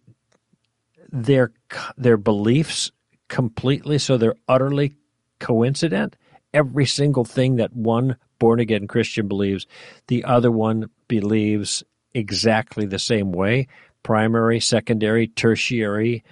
their 1.09 1.51
their 1.97 2.17
beliefs 2.17 2.91
completely, 3.29 3.97
so 3.97 4.17
they're 4.17 4.36
utterly 4.47 4.95
coincident? 5.39 6.15
Every 6.54 6.86
single 6.86 7.25
thing 7.25 7.58
that 7.58 7.74
one 7.74 8.18
born 8.39 8.60
again 8.60 8.88
Christian 8.88 9.27
believes, 9.27 9.66
the 10.08 10.24
other 10.24 10.51
one 10.51 10.89
believes 11.08 11.84
exactly 12.13 12.86
the 12.86 13.00
same 13.00 13.32
way 13.32 13.68
primary, 14.04 14.60
secondary, 14.60 15.27
tertiary, 15.27 16.24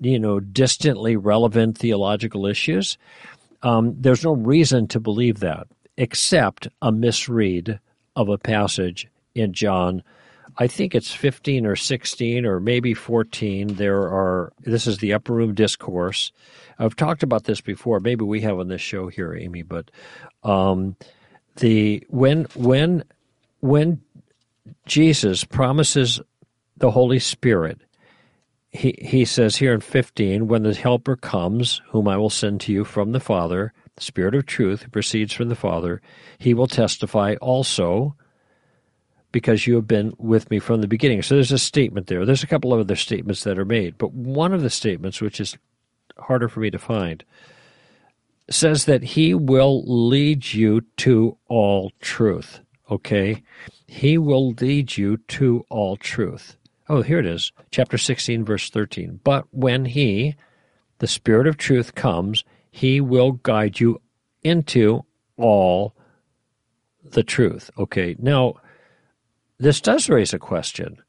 you 0.00 0.18
know, 0.18 0.38
distantly 0.38 1.16
relevant 1.16 1.76
theological 1.76 2.46
issues. 2.46 2.98
Um, 3.62 3.96
there's 3.98 4.24
no 4.24 4.32
reason 4.32 4.86
to 4.88 5.00
believe 5.00 5.40
that 5.40 5.66
except 5.96 6.68
a 6.80 6.92
misread 6.92 7.80
of 8.14 8.28
a 8.28 8.38
passage 8.38 9.08
in 9.34 9.52
John. 9.52 10.02
I 10.58 10.66
think 10.66 10.94
it's 10.94 11.12
15 11.12 11.66
or 11.66 11.76
16 11.76 12.46
or 12.46 12.60
maybe 12.60 12.94
14. 12.94 13.74
There 13.74 14.02
are, 14.02 14.52
this 14.60 14.86
is 14.86 14.98
the 14.98 15.12
upper 15.12 15.32
room 15.32 15.54
discourse. 15.54 16.32
I've 16.78 16.96
talked 16.96 17.22
about 17.22 17.44
this 17.44 17.60
before. 17.60 18.00
Maybe 18.00 18.24
we 18.24 18.40
have 18.40 18.58
on 18.58 18.68
this 18.68 18.80
show 18.80 19.08
here, 19.08 19.34
Amy. 19.34 19.62
But 19.62 19.90
um, 20.42 20.96
the 21.56 22.04
when 22.08 22.44
when 22.54 23.04
when 23.60 24.00
Jesus 24.86 25.44
promises 25.44 26.20
the 26.76 26.90
Holy 26.90 27.18
Spirit, 27.18 27.80
he 28.70 28.98
he 28.98 29.24
says 29.24 29.56
here 29.56 29.74
in 29.74 29.80
fifteen, 29.80 30.48
when 30.48 30.62
the 30.62 30.74
Helper 30.74 31.16
comes, 31.16 31.82
whom 31.90 32.08
I 32.08 32.16
will 32.16 32.30
send 32.30 32.62
to 32.62 32.72
you 32.72 32.84
from 32.84 33.12
the 33.12 33.20
Father, 33.20 33.74
the 33.96 34.02
Spirit 34.02 34.34
of 34.34 34.46
Truth 34.46 34.82
who 34.82 34.90
proceeds 34.90 35.34
from 35.34 35.50
the 35.50 35.54
Father, 35.54 36.00
he 36.38 36.54
will 36.54 36.66
testify 36.66 37.34
also 37.42 38.16
because 39.32 39.66
you 39.66 39.74
have 39.76 39.86
been 39.86 40.12
with 40.18 40.50
me 40.50 40.58
from 40.58 40.80
the 40.80 40.88
beginning. 40.88 41.22
So 41.22 41.34
there's 41.34 41.52
a 41.52 41.58
statement 41.58 42.06
there. 42.06 42.24
There's 42.24 42.42
a 42.42 42.48
couple 42.48 42.72
of 42.72 42.80
other 42.80 42.96
statements 42.96 43.44
that 43.44 43.58
are 43.58 43.64
made, 43.64 43.98
but 43.98 44.12
one 44.12 44.52
of 44.52 44.62
the 44.62 44.70
statements, 44.70 45.20
which 45.20 45.40
is 45.40 45.56
harder 46.18 46.48
for 46.48 46.60
me 46.60 46.70
to 46.70 46.78
find, 46.78 47.24
says 48.48 48.84
that 48.86 49.02
he 49.02 49.32
will 49.34 49.84
lead 49.86 50.52
you 50.52 50.82
to 50.98 51.36
all 51.48 51.92
truth. 52.00 52.60
Okay? 52.90 53.42
He 53.86 54.18
will 54.18 54.50
lead 54.52 54.96
you 54.96 55.18
to 55.28 55.64
all 55.68 55.96
truth. 55.96 56.56
Oh, 56.88 57.02
here 57.02 57.20
it 57.20 57.26
is. 57.26 57.52
Chapter 57.70 57.96
16, 57.96 58.44
verse 58.44 58.68
13. 58.68 59.20
But 59.22 59.46
when 59.52 59.84
he, 59.84 60.34
the 60.98 61.06
Spirit 61.06 61.46
of 61.46 61.56
truth, 61.56 61.94
comes, 61.94 62.42
he 62.72 63.00
will 63.00 63.32
guide 63.32 63.78
you 63.78 64.00
into 64.42 65.04
all 65.36 65.94
the 67.04 67.22
truth. 67.22 67.70
Okay, 67.78 68.16
now 68.18 68.56
this 69.60 69.80
does 69.80 70.08
raise 70.08 70.34
a 70.34 70.38
question 70.38 71.00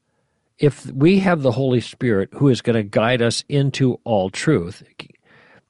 if 0.58 0.86
we 0.92 1.18
have 1.18 1.42
the 1.42 1.50
Holy 1.50 1.80
Spirit 1.80 2.28
who 2.32 2.48
is 2.48 2.62
going 2.62 2.76
to 2.76 2.84
guide 2.84 3.20
us 3.20 3.44
into 3.48 3.98
all 4.04 4.30
truth, 4.30 4.82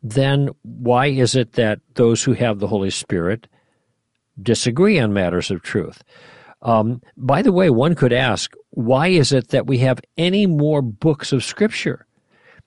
then 0.03 0.51
why 0.63 1.07
is 1.07 1.35
it 1.35 1.53
that 1.53 1.81
those 1.95 2.23
who 2.23 2.33
have 2.35 2.59
the 2.59 2.67
Holy 2.67 2.91
Spirit 2.91 3.49
disagree 4.41 4.99
on 4.99 5.15
matters 5.15 5.51
of 5.51 5.63
truth? 5.63 6.03
Um, 6.61 7.01
by 7.17 7.41
the 7.41 7.53
way, 7.53 7.71
one 7.71 7.95
could 7.95 8.13
ask, 8.13 8.53
why 8.71 9.09
is 9.09 9.33
it 9.33 9.49
that 9.49 9.67
we 9.67 9.79
have 9.79 10.01
any 10.19 10.47
more 10.47 10.83
books 10.83 11.33
of 11.33 11.43
Scripture? 11.43 12.07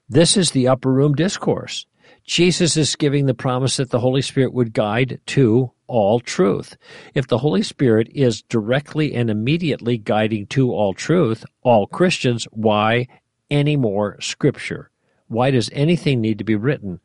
This 0.09 0.35
is 0.35 0.51
the 0.51 0.67
upper 0.67 0.91
room 0.91 1.13
discourse. 1.13 1.85
Jesus 2.25 2.75
is 2.75 2.95
giving 2.95 3.27
the 3.27 3.35
promise 3.35 3.77
that 3.77 3.91
the 3.91 3.99
Holy 3.99 4.21
Spirit 4.23 4.53
would 4.53 4.73
guide 4.73 5.19
to 5.27 5.71
all 5.87 6.19
truth. 6.19 6.77
If 7.13 7.27
the 7.27 7.39
Holy 7.39 7.61
Spirit 7.63 8.09
is 8.13 8.41
directly 8.43 9.13
and 9.13 9.29
immediately 9.29 9.97
guiding 9.97 10.47
to 10.47 10.71
all 10.71 10.93
truth, 10.93 11.45
all 11.61 11.87
Christians, 11.87 12.45
why 12.51 13.07
any 13.49 13.75
more 13.75 14.19
Scripture? 14.21 14.89
Why 15.27 15.51
does 15.51 15.69
anything 15.73 16.21
need 16.21 16.37
to 16.37 16.43
be 16.43 16.55
written 16.55 16.99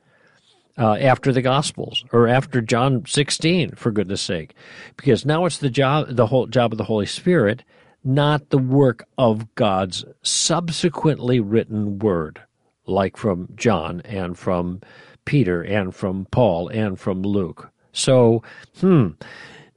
uh, 0.79 0.95
after 0.95 1.33
the 1.33 1.43
Gospels 1.43 2.05
or 2.13 2.29
after 2.29 2.61
John 2.61 3.05
16, 3.07 3.73
for 3.73 3.91
goodness 3.91 4.21
sake? 4.21 4.55
Because 4.97 5.25
now 5.25 5.45
it's 5.45 5.59
the 5.59 5.71
job, 5.71 6.09
the 6.11 6.27
whole 6.27 6.47
job 6.47 6.73
of 6.73 6.79
the 6.79 6.85
Holy 6.85 7.07
Spirit, 7.07 7.65
not 8.03 8.51
the 8.51 8.59
work 8.59 9.07
of 9.19 9.55
God's 9.55 10.05
subsequently 10.23 11.41
written 11.41 11.99
Word, 11.99 12.41
like 12.87 13.17
from 13.17 13.49
John 13.57 14.01
and 14.05 14.39
from 14.39 14.81
Peter 15.25 15.63
and 15.63 15.95
from 15.95 16.27
Paul 16.31 16.69
and 16.69 16.99
from 16.99 17.23
Luke. 17.23 17.71
So, 17.93 18.43
hmm. 18.81 19.09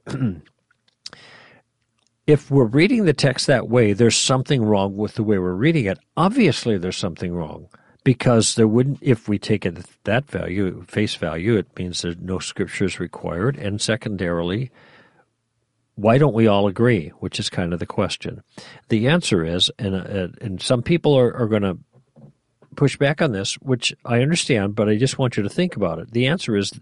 if 2.26 2.50
we're 2.50 2.64
reading 2.64 3.04
the 3.04 3.12
text 3.12 3.46
that 3.46 3.68
way, 3.68 3.92
there's 3.92 4.16
something 4.16 4.62
wrong 4.64 4.96
with 4.96 5.14
the 5.14 5.22
way 5.22 5.38
we're 5.38 5.52
reading 5.52 5.86
it. 5.86 5.98
Obviously, 6.16 6.78
there's 6.78 6.96
something 6.96 7.34
wrong 7.34 7.68
because 8.02 8.54
there 8.54 8.68
wouldn't, 8.68 8.98
if 9.00 9.28
we 9.28 9.38
take 9.38 9.66
it 9.66 9.78
at 9.78 9.86
that 10.04 10.30
value, 10.30 10.84
face 10.86 11.14
value, 11.14 11.56
it 11.56 11.66
means 11.78 12.02
that 12.02 12.20
no 12.20 12.38
scripture 12.38 12.84
is 12.84 13.00
required. 13.00 13.56
And 13.56 13.80
secondarily, 13.80 14.70
why 15.96 16.18
don't 16.18 16.34
we 16.34 16.46
all 16.46 16.66
agree? 16.66 17.08
Which 17.20 17.38
is 17.38 17.48
kind 17.50 17.72
of 17.72 17.78
the 17.78 17.86
question. 17.86 18.42
The 18.88 19.08
answer 19.08 19.44
is, 19.44 19.70
and 19.78 19.94
uh, 19.94 20.28
and 20.40 20.60
some 20.60 20.82
people 20.82 21.16
are, 21.16 21.34
are 21.34 21.46
going 21.46 21.62
to 21.62 21.78
push 22.74 22.96
back 22.96 23.22
on 23.22 23.32
this, 23.32 23.54
which 23.54 23.94
I 24.04 24.20
understand, 24.20 24.74
but 24.74 24.88
I 24.88 24.96
just 24.96 25.18
want 25.18 25.36
you 25.36 25.42
to 25.42 25.48
think 25.48 25.76
about 25.76 25.98
it. 25.98 26.10
The 26.10 26.26
answer 26.26 26.56
is 26.56 26.72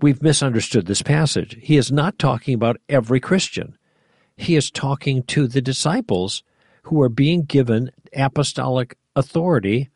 we've 0.00 0.22
misunderstood 0.22 0.86
this 0.86 1.02
passage. 1.02 1.56
He 1.60 1.76
is 1.76 1.92
not 1.92 2.18
talking 2.18 2.54
about 2.54 2.80
every 2.88 3.20
Christian. 3.20 3.76
He 4.36 4.56
is 4.56 4.70
talking 4.70 5.22
to 5.24 5.46
the 5.46 5.60
disciples 5.60 6.42
who 6.84 7.02
are 7.02 7.08
being 7.08 7.42
given 7.42 7.90
apostolic 8.16 8.96
authority 9.16 9.90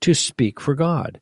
to 0.00 0.14
speak 0.14 0.60
for 0.60 0.74
God. 0.74 1.20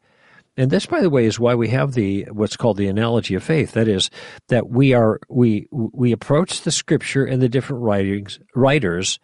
And 0.56 0.70
this, 0.70 0.86
by 0.86 1.00
the 1.00 1.10
way, 1.10 1.24
is 1.26 1.40
why 1.40 1.54
we 1.54 1.68
have 1.68 1.94
the 1.94 2.24
what's 2.30 2.56
called 2.56 2.76
the 2.76 2.88
analogy 2.88 3.34
of 3.34 3.42
faith. 3.42 3.72
That 3.72 3.88
is, 3.88 4.10
that 4.48 4.68
we 4.68 4.92
are 4.92 5.20
we 5.28 5.68
we 5.72 6.12
approach 6.12 6.62
the 6.62 6.70
scripture 6.70 7.24
and 7.24 7.40
the 7.40 7.48
different 7.48 7.82
writings 7.82 8.38
writers 8.54 9.18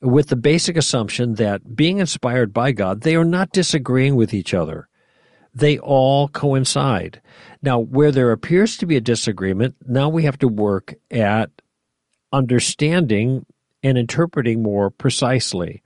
with 0.00 0.28
the 0.28 0.36
basic 0.36 0.76
assumption 0.76 1.34
that 1.34 1.74
being 1.74 1.98
inspired 1.98 2.52
by 2.52 2.72
God, 2.72 3.00
they 3.00 3.16
are 3.16 3.24
not 3.24 3.52
disagreeing 3.52 4.14
with 4.14 4.34
each 4.34 4.54
other. 4.54 4.88
They 5.56 5.78
all 5.78 6.28
coincide. 6.28 7.22
Now, 7.62 7.78
where 7.78 8.12
there 8.12 8.30
appears 8.30 8.76
to 8.76 8.86
be 8.86 8.96
a 8.96 9.00
disagreement, 9.00 9.74
now 9.86 10.10
we 10.10 10.24
have 10.24 10.38
to 10.40 10.48
work 10.48 10.94
at 11.10 11.50
understanding 12.30 13.46
and 13.82 13.96
interpreting 13.96 14.62
more 14.62 14.90
precisely. 14.90 15.82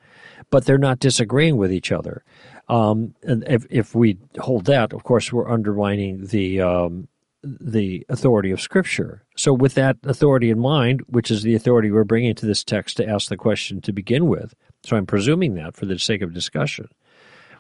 But 0.51 0.65
they're 0.65 0.77
not 0.77 0.99
disagreeing 0.99 1.57
with 1.57 1.73
each 1.73 1.93
other. 1.93 2.25
Um, 2.69 3.15
and 3.23 3.45
if, 3.47 3.65
if 3.71 3.95
we 3.95 4.19
hold 4.41 4.65
that, 4.65 4.93
of 4.93 5.05
course, 5.05 5.33
we're 5.33 5.49
undermining 5.49 6.27
the 6.27 6.61
um, 6.61 7.07
the 7.43 8.05
authority 8.09 8.51
of 8.51 8.61
Scripture. 8.61 9.25
So, 9.37 9.53
with 9.53 9.75
that 9.75 9.97
authority 10.03 10.51
in 10.51 10.59
mind, 10.59 11.03
which 11.07 11.31
is 11.31 11.43
the 11.43 11.55
authority 11.55 11.93
we're 11.93 12.05
bringing 12.05 12.35
to 12.35 12.47
this 12.47 12.65
text 12.65 12.97
to 12.97 13.09
ask 13.09 13.29
the 13.29 13.37
question 13.37 13.81
to 13.83 13.93
begin 13.93 14.27
with, 14.27 14.55
so 14.83 14.97
I'm 14.97 15.07
presuming 15.07 15.55
that 15.55 15.77
for 15.77 15.87
the 15.87 15.99
sake 15.99 16.23
of 16.23 16.35
discussion, 16.35 16.89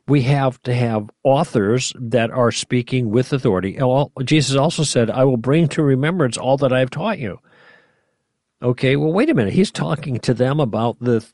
we 0.09 0.23
have 0.23 0.61
to 0.63 0.75
have 0.75 1.11
authors 1.23 1.93
that 1.97 2.31
are 2.31 2.51
speaking 2.51 3.11
with 3.11 3.33
authority. 3.33 3.79
Jesus 4.25 4.57
also 4.57 4.83
said, 4.83 5.11
I 5.11 5.25
will 5.25 5.37
bring 5.37 5.69
to 5.69 5.83
remembrance 5.83 6.37
all 6.37 6.57
that 6.59 6.73
I 6.73 6.81
have 6.81 6.91
taught 6.91 7.19
you. 7.19 7.39
Okay, 8.63 8.97
well, 8.97 9.13
wait 9.13 9.31
a 9.31 9.35
minute. 9.35 9.55
He's 9.55 9.71
talking 9.71 10.19
to 10.21 10.35
them 10.35 10.61
about 10.61 10.99
the 11.01 11.25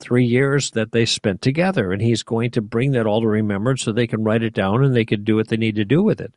three 0.00 0.24
years 0.24 0.72
that 0.72 0.92
they 0.92 1.06
spent 1.06 1.40
together. 1.40 1.92
And 1.92 2.02
he's 2.02 2.22
going 2.22 2.50
to 2.52 2.60
bring 2.60 2.92
that 2.92 3.06
all 3.06 3.20
to 3.20 3.28
remembrance 3.28 3.82
so 3.82 3.92
they 3.92 4.08
can 4.08 4.24
write 4.24 4.42
it 4.42 4.52
down 4.52 4.82
and 4.82 4.94
they 4.94 5.04
can 5.04 5.22
do 5.22 5.36
what 5.36 5.48
they 5.48 5.56
need 5.56 5.76
to 5.76 5.84
do 5.84 6.02
with 6.02 6.20
it. 6.20 6.34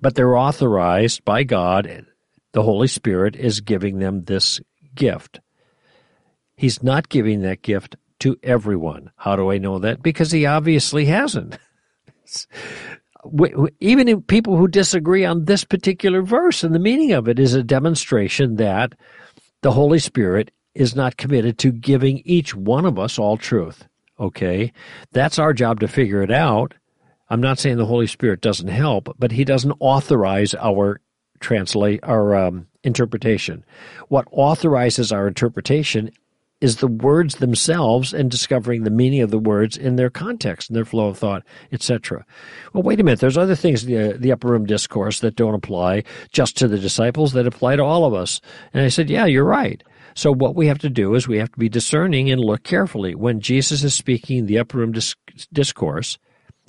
But 0.00 0.14
they're 0.14 0.36
authorized 0.36 1.24
by 1.24 1.42
God. 1.42 2.06
The 2.52 2.62
Holy 2.62 2.86
Spirit 2.86 3.36
is 3.36 3.60
giving 3.60 3.98
them 3.98 4.24
this 4.24 4.60
gift. 4.94 5.40
He's 6.56 6.82
not 6.82 7.08
giving 7.08 7.42
that 7.42 7.62
gift 7.62 7.96
to 8.20 8.38
everyone. 8.42 9.10
How 9.16 9.36
do 9.36 9.50
I 9.50 9.58
know 9.58 9.78
that? 9.78 10.02
Because 10.02 10.30
he 10.30 10.46
obviously 10.46 11.06
hasn't. 11.06 11.58
Even 13.80 14.22
people 14.22 14.56
who 14.56 14.68
disagree 14.68 15.24
on 15.24 15.44
this 15.44 15.64
particular 15.64 16.22
verse 16.22 16.64
and 16.64 16.74
the 16.74 16.78
meaning 16.78 17.12
of 17.12 17.28
it 17.28 17.38
is 17.38 17.54
a 17.54 17.62
demonstration 17.62 18.56
that 18.56 18.94
the 19.62 19.72
Holy 19.72 19.98
Spirit 19.98 20.50
is 20.74 20.96
not 20.96 21.16
committed 21.16 21.58
to 21.58 21.72
giving 21.72 22.22
each 22.24 22.54
one 22.54 22.86
of 22.86 22.98
us 22.98 23.18
all 23.18 23.36
truth. 23.36 23.86
Okay? 24.18 24.72
That's 25.12 25.38
our 25.38 25.52
job 25.52 25.80
to 25.80 25.88
figure 25.88 26.22
it 26.22 26.30
out. 26.30 26.74
I'm 27.28 27.40
not 27.40 27.58
saying 27.58 27.76
the 27.76 27.86
Holy 27.86 28.06
Spirit 28.06 28.40
doesn't 28.40 28.68
help, 28.68 29.14
but 29.18 29.32
he 29.32 29.44
doesn't 29.44 29.76
authorize 29.80 30.54
our 30.54 31.00
translate 31.40 32.00
our 32.02 32.36
um, 32.36 32.66
interpretation. 32.84 33.64
What 34.08 34.28
authorizes 34.30 35.10
our 35.10 35.26
interpretation 35.26 36.10
is 36.60 36.76
the 36.76 36.88
words 36.88 37.36
themselves 37.36 38.12
and 38.12 38.30
discovering 38.30 38.84
the 38.84 38.90
meaning 38.90 39.22
of 39.22 39.30
the 39.30 39.38
words 39.38 39.76
in 39.76 39.96
their 39.96 40.10
context 40.10 40.68
and 40.68 40.76
their 40.76 40.84
flow 40.84 41.08
of 41.08 41.18
thought, 41.18 41.42
etc. 41.72 42.24
Well, 42.72 42.82
wait 42.82 43.00
a 43.00 43.02
minute. 43.02 43.20
There's 43.20 43.38
other 43.38 43.54
things 43.54 43.84
the, 43.84 44.14
uh, 44.14 44.16
the 44.18 44.32
upper 44.32 44.48
room 44.48 44.66
discourse 44.66 45.20
that 45.20 45.36
don't 45.36 45.54
apply 45.54 46.04
just 46.32 46.56
to 46.58 46.68
the 46.68 46.78
disciples 46.78 47.32
that 47.32 47.46
apply 47.46 47.76
to 47.76 47.82
all 47.82 48.04
of 48.04 48.12
us. 48.12 48.40
And 48.74 48.84
I 48.84 48.88
said, 48.88 49.08
yeah, 49.08 49.24
you're 49.26 49.44
right. 49.44 49.82
So 50.14 50.32
what 50.32 50.54
we 50.54 50.66
have 50.66 50.78
to 50.80 50.90
do 50.90 51.14
is 51.14 51.26
we 51.26 51.38
have 51.38 51.52
to 51.52 51.58
be 51.58 51.68
discerning 51.68 52.30
and 52.30 52.40
look 52.40 52.62
carefully. 52.62 53.14
When 53.14 53.40
Jesus 53.40 53.82
is 53.84 53.94
speaking 53.94 54.46
the 54.46 54.58
upper 54.58 54.78
room 54.78 54.92
discourse, 55.52 56.18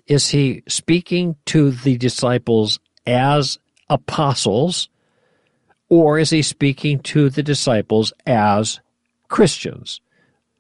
is 0.08 0.30
he 0.30 0.64
speaking 0.68 1.36
to 1.48 1.72
the 1.72 1.98
disciples 1.98 2.80
as 3.06 3.60
apostles, 3.90 4.90
or 5.90 6.20
is 6.20 6.30
he 6.30 6.42
speaking 6.42 7.00
to 7.00 7.30
the 7.30 7.44
disciples 7.44 8.14
as 8.26 8.80
Christians? 9.32 10.00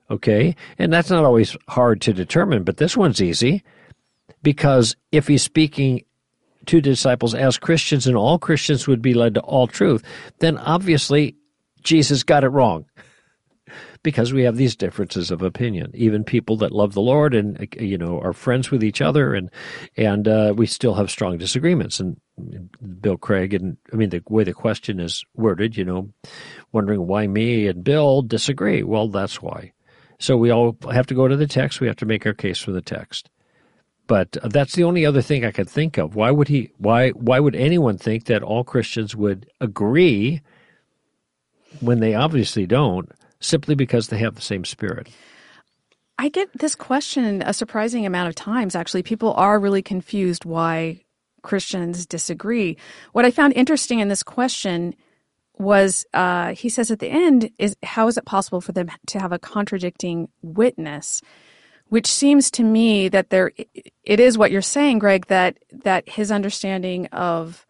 Okay, 0.09 0.55
and 0.77 0.91
that's 0.91 1.09
not 1.09 1.23
always 1.23 1.55
hard 1.69 2.01
to 2.01 2.11
determine, 2.11 2.63
but 2.63 2.77
this 2.77 2.97
one's 2.97 3.21
easy 3.21 3.63
because 4.43 4.95
if 5.11 5.27
he's 5.27 5.43
speaking 5.43 6.03
to 6.65 6.81
disciples 6.81 7.33
as 7.33 7.57
Christians 7.57 8.07
and 8.07 8.17
all 8.17 8.37
Christians 8.37 8.87
would 8.87 9.01
be 9.01 9.13
led 9.13 9.35
to 9.35 9.41
all 9.41 9.67
truth, 9.67 10.03
then 10.39 10.57
obviously 10.57 11.35
Jesus 11.83 12.23
got 12.23 12.43
it 12.43 12.49
wrong 12.49 12.85
because 14.03 14.33
we 14.33 14.43
have 14.43 14.57
these 14.57 14.75
differences 14.75 15.31
of 15.31 15.41
opinion. 15.41 15.91
Even 15.93 16.23
people 16.23 16.57
that 16.57 16.71
love 16.71 16.93
the 16.93 17.01
Lord 17.01 17.33
and 17.33 17.67
you 17.79 17.97
know 17.97 18.19
are 18.19 18.33
friends 18.33 18.69
with 18.69 18.83
each 18.83 19.01
other, 19.01 19.33
and 19.33 19.49
and 19.97 20.27
uh, 20.27 20.53
we 20.55 20.65
still 20.65 20.95
have 20.95 21.09
strong 21.09 21.37
disagreements. 21.37 21.99
And 21.99 22.19
Bill 23.01 23.17
Craig 23.17 23.53
and 23.53 23.77
I 23.91 23.95
mean 23.95 24.09
the 24.09 24.23
way 24.29 24.43
the 24.43 24.53
question 24.53 24.99
is 24.99 25.23
worded, 25.35 25.77
you 25.77 25.85
know, 25.85 26.09
wondering 26.71 27.07
why 27.07 27.27
me 27.27 27.67
and 27.67 27.83
Bill 27.83 28.21
disagree. 28.21 28.83
Well, 28.83 29.07
that's 29.07 29.41
why. 29.41 29.73
So 30.19 30.37
we 30.37 30.51
all 30.51 30.77
have 30.91 31.07
to 31.07 31.15
go 31.15 31.27
to 31.27 31.35
the 31.35 31.47
text. 31.47 31.81
We 31.81 31.87
have 31.87 31.95
to 31.97 32.05
make 32.05 32.25
our 32.25 32.33
case 32.33 32.59
for 32.59 32.71
the 32.71 32.81
text. 32.81 33.29
But 34.07 34.37
uh, 34.41 34.49
that's 34.49 34.75
the 34.75 34.83
only 34.83 35.05
other 35.05 35.21
thing 35.21 35.45
I 35.45 35.51
could 35.51 35.69
think 35.69 35.97
of. 35.97 36.15
Why 36.15 36.31
would 36.31 36.47
he? 36.47 36.71
Why? 36.77 37.09
Why 37.11 37.39
would 37.39 37.55
anyone 37.55 37.97
think 37.97 38.25
that 38.25 38.43
all 38.43 38.63
Christians 38.63 39.15
would 39.15 39.49
agree 39.59 40.41
when 41.79 42.01
they 42.01 42.13
obviously 42.13 42.65
don't, 42.65 43.09
simply 43.39 43.73
because 43.73 44.07
they 44.07 44.17
have 44.17 44.35
the 44.35 44.41
same 44.41 44.65
spirit? 44.65 45.09
I 46.19 46.29
get 46.29 46.49
this 46.53 46.75
question 46.75 47.41
a 47.41 47.53
surprising 47.53 48.05
amount 48.05 48.29
of 48.29 48.35
times. 48.35 48.75
Actually, 48.75 49.01
people 49.01 49.33
are 49.33 49.59
really 49.59 49.81
confused 49.81 50.45
why 50.45 51.01
Christians 51.41 52.05
disagree. 52.05 52.77
What 53.13 53.25
I 53.25 53.31
found 53.31 53.53
interesting 53.53 53.99
in 53.99 54.07
this 54.07 54.23
question 54.23 54.93
was 55.61 56.05
uh, 56.13 56.53
he 56.53 56.69
says 56.69 56.91
at 56.91 56.99
the 56.99 57.09
end 57.09 57.49
is 57.57 57.75
how 57.83 58.07
is 58.07 58.17
it 58.17 58.25
possible 58.25 58.61
for 58.61 58.71
them 58.71 58.89
to 59.07 59.19
have 59.19 59.31
a 59.31 59.39
contradicting 59.39 60.29
witness 60.41 61.21
which 61.89 62.07
seems 62.07 62.49
to 62.49 62.63
me 62.63 63.09
that 63.09 63.29
there 63.29 63.51
it 64.03 64.19
is 64.19 64.37
what 64.37 64.51
you're 64.51 64.61
saying 64.61 64.99
greg 64.99 65.27
that 65.27 65.57
that 65.71 66.07
his 66.09 66.31
understanding 66.31 67.05
of 67.07 67.65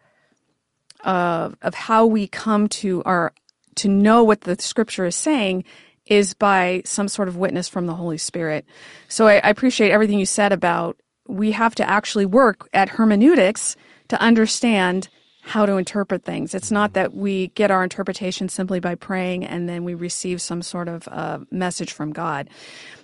of 1.04 1.56
of 1.62 1.74
how 1.74 2.06
we 2.06 2.26
come 2.26 2.68
to 2.68 3.02
our 3.04 3.32
to 3.74 3.88
know 3.88 4.22
what 4.22 4.42
the 4.42 4.56
scripture 4.60 5.06
is 5.06 5.16
saying 5.16 5.64
is 6.06 6.34
by 6.34 6.82
some 6.84 7.08
sort 7.08 7.28
of 7.28 7.36
witness 7.36 7.68
from 7.68 7.86
the 7.86 7.94
Holy 7.94 8.18
Spirit. 8.18 8.66
So 9.08 9.28
I, 9.28 9.34
I 9.34 9.50
appreciate 9.50 9.90
everything 9.90 10.18
you 10.18 10.26
said 10.26 10.52
about 10.52 11.00
we 11.28 11.52
have 11.52 11.74
to 11.76 11.88
actually 11.88 12.26
work 12.26 12.68
at 12.72 12.88
hermeneutics 12.88 13.76
to 14.08 14.20
understand 14.20 15.08
how 15.44 15.66
to 15.66 15.76
interpret 15.76 16.24
things. 16.24 16.54
It's 16.54 16.70
not 16.70 16.92
that 16.92 17.14
we 17.14 17.48
get 17.48 17.70
our 17.70 17.82
interpretation 17.82 18.48
simply 18.48 18.78
by 18.78 18.94
praying 18.94 19.44
and 19.44 19.68
then 19.68 19.82
we 19.82 19.94
receive 19.94 20.40
some 20.40 20.62
sort 20.62 20.88
of 20.88 21.08
uh, 21.08 21.40
message 21.50 21.92
from 21.92 22.12
God. 22.12 22.48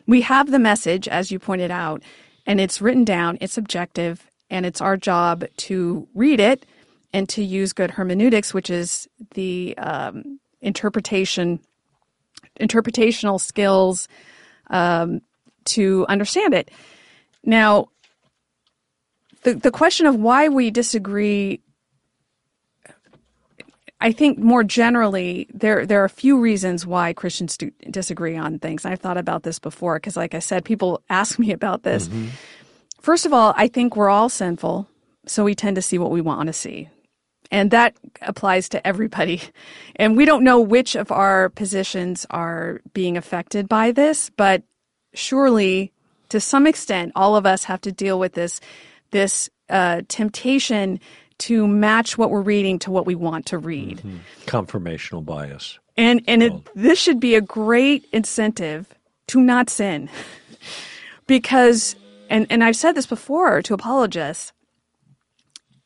We 0.06 0.20
have 0.22 0.50
the 0.50 0.60
message, 0.60 1.08
as 1.08 1.32
you 1.32 1.40
pointed 1.40 1.72
out, 1.72 2.02
and 2.46 2.60
it's 2.60 2.80
written 2.80 3.04
down, 3.04 3.38
it's 3.40 3.58
objective, 3.58 4.24
and 4.50 4.64
it's 4.64 4.80
our 4.80 4.96
job 4.96 5.44
to 5.56 6.08
read 6.14 6.38
it 6.38 6.64
and 7.12 7.28
to 7.30 7.42
use 7.42 7.72
good 7.72 7.90
hermeneutics, 7.90 8.54
which 8.54 8.70
is 8.70 9.08
the 9.34 9.76
um, 9.76 10.38
interpretation, 10.60 11.58
interpretational 12.60 13.40
skills 13.40 14.08
um, 14.70 15.20
to 15.64 16.06
understand 16.08 16.54
it. 16.54 16.70
Now, 17.44 17.88
the 19.42 19.54
the 19.54 19.70
question 19.70 20.06
of 20.06 20.16
why 20.16 20.48
we 20.48 20.70
disagree, 20.70 21.60
I 24.00 24.12
think 24.12 24.38
more 24.38 24.62
generally 24.62 25.48
there 25.52 25.84
there 25.84 26.00
are 26.02 26.04
a 26.04 26.10
few 26.10 26.40
reasons 26.40 26.86
why 26.86 27.12
Christians 27.12 27.56
do, 27.56 27.72
disagree 27.90 28.36
on 28.36 28.58
things. 28.58 28.84
I've 28.84 29.00
thought 29.00 29.16
about 29.16 29.42
this 29.42 29.58
before 29.58 29.96
because, 29.96 30.16
like 30.16 30.34
I 30.34 30.38
said, 30.38 30.64
people 30.64 31.02
ask 31.10 31.38
me 31.38 31.52
about 31.52 31.82
this. 31.82 32.08
Mm-hmm. 32.08 32.28
First 33.00 33.26
of 33.26 33.32
all, 33.32 33.54
I 33.56 33.68
think 33.68 33.96
we're 33.96 34.10
all 34.10 34.28
sinful, 34.28 34.88
so 35.26 35.44
we 35.44 35.54
tend 35.54 35.76
to 35.76 35.82
see 35.82 35.98
what 35.98 36.10
we 36.10 36.20
want 36.20 36.46
to 36.48 36.52
see. 36.52 36.88
And 37.50 37.70
that 37.70 37.96
applies 38.22 38.68
to 38.70 38.86
everybody. 38.86 39.42
And 40.00 40.16
we 40.16 40.26
don't 40.26 40.44
know 40.44 40.60
which 40.60 40.94
of 40.94 41.10
our 41.10 41.48
positions 41.48 42.24
are 42.30 42.80
being 42.94 43.16
affected 43.16 43.68
by 43.68 43.90
this, 43.90 44.30
but 44.30 44.62
surely 45.12 45.92
to 46.28 46.38
some 46.38 46.68
extent, 46.68 47.10
all 47.16 47.34
of 47.34 47.46
us 47.46 47.64
have 47.64 47.80
to 47.80 47.90
deal 47.90 48.16
with 48.16 48.34
this, 48.34 48.60
this 49.10 49.50
uh, 49.68 50.02
temptation 50.06 51.00
to 51.38 51.66
match 51.66 52.18
what 52.18 52.30
we're 52.30 52.42
reading 52.42 52.78
to 52.80 52.90
what 52.90 53.06
we 53.06 53.14
want 53.14 53.46
to 53.46 53.58
read. 53.58 53.98
Mm-hmm. 53.98 54.18
Confirmational 54.46 55.24
bias. 55.24 55.78
And, 55.96 56.22
and 56.28 56.42
it, 56.42 56.52
this 56.74 56.98
should 56.98 57.18
be 57.18 57.34
a 57.34 57.40
great 57.40 58.06
incentive 58.12 58.94
to 59.28 59.40
not 59.40 59.68
sin. 59.70 60.08
because, 61.26 61.96
and, 62.30 62.46
and 62.50 62.62
I've 62.62 62.76
said 62.76 62.92
this 62.92 63.06
before 63.06 63.62
to 63.62 63.74
apologists, 63.74 64.52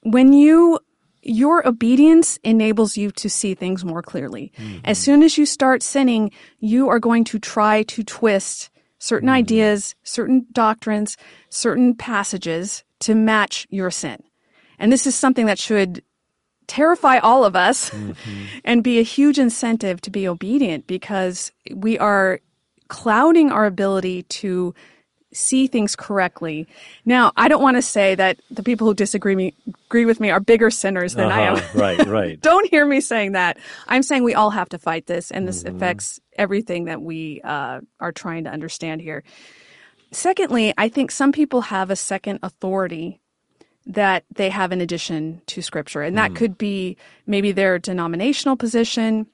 when 0.03 0.33
you 0.33 0.81
your 1.23 1.67
obedience 1.67 2.37
enables 2.43 2.97
you 2.97 3.11
to 3.13 3.31
see 3.31 3.55
things 3.55 3.85
more 3.85 4.03
clearly. 4.03 4.53
Mm-hmm. 4.59 4.79
As 4.85 4.99
soon 4.99 5.23
as 5.23 5.39
you 5.39 5.47
start 5.47 5.83
sinning, 5.83 6.33
you 6.59 6.89
are 6.89 6.99
going 6.99 7.25
to 7.25 7.39
try 7.39 7.85
to 7.85 8.03
twist 8.03 8.71
certain 8.99 9.29
ideas, 9.29 9.95
certain 10.03 10.47
doctrines, 10.53 11.17
certain 11.49 11.95
passages 11.95 12.85
to 13.01 13.15
match 13.15 13.67
your 13.71 13.91
sin. 13.91 14.23
And 14.79 14.93
this 14.93 15.07
is 15.07 15.15
something 15.15 15.47
that 15.47 15.59
should 15.59 16.03
terrify 16.67 17.19
all 17.19 17.45
of 17.45 17.57
us 17.57 17.91
and 18.65 18.83
be 18.83 18.99
a 18.99 19.03
huge 19.03 19.39
incentive 19.39 20.01
to 20.03 20.11
be 20.11 20.27
obedient 20.27 20.87
because 20.87 21.53
we 21.75 21.99
are 21.99 22.41
clouding 22.89 23.51
our 23.51 23.67
ability 23.67 24.23
to 24.25 24.75
see 25.33 25.67
things 25.67 25.97
correctly. 25.97 26.67
Now, 27.05 27.33
I 27.37 27.49
don't 27.49 27.63
want 27.63 27.79
to 27.79 27.83
say 27.83 28.15
that 28.15 28.39
the 28.51 28.63
people 28.63 28.87
who 28.87 28.95
disagree 28.95 29.35
me 29.35 29.55
agree 29.87 30.05
with 30.05 30.21
me 30.21 30.31
are 30.31 30.41
bigger 30.41 30.71
sinners 30.71 31.15
than 31.15 31.31
I 31.31 31.41
am. 31.43 31.55
Uh-huh, 31.55 31.69
right, 31.79 32.07
right. 32.07 32.41
don't 32.43 32.69
hear 32.69 32.87
me 32.87 33.01
saying 33.01 33.33
that. 33.33 33.59
I'm 33.89 34.03
saying 34.03 34.25
we 34.25 34.35
all 34.35 34.51
have 34.51 34.69
to 34.71 34.79
fight 34.79 35.07
this, 35.07 35.31
and 35.31 35.49
this 35.49 35.65
affects 35.65 36.21
everything 36.37 36.85
that 36.85 37.01
we 37.01 37.41
uh, 37.43 37.81
are 37.99 38.13
trying 38.13 38.45
to 38.45 38.51
understand 38.51 39.01
here. 39.01 39.25
Secondly, 40.11 40.75
I 40.77 40.91
think 40.91 41.11
some 41.11 41.33
people 41.33 41.63
have 41.63 41.91
a 41.91 41.97
second 41.97 42.41
authority 42.43 43.22
that 43.87 44.25
they 44.35 44.49
have 44.51 44.73
in 44.73 44.81
addition 44.81 45.43
to 45.47 45.63
scripture, 45.63 46.03
and 46.03 46.17
that 46.17 46.35
could 46.35 46.57
be 46.57 46.97
maybe 47.27 47.53
their 47.53 47.79
denominational 47.79 48.57
position 48.57 49.27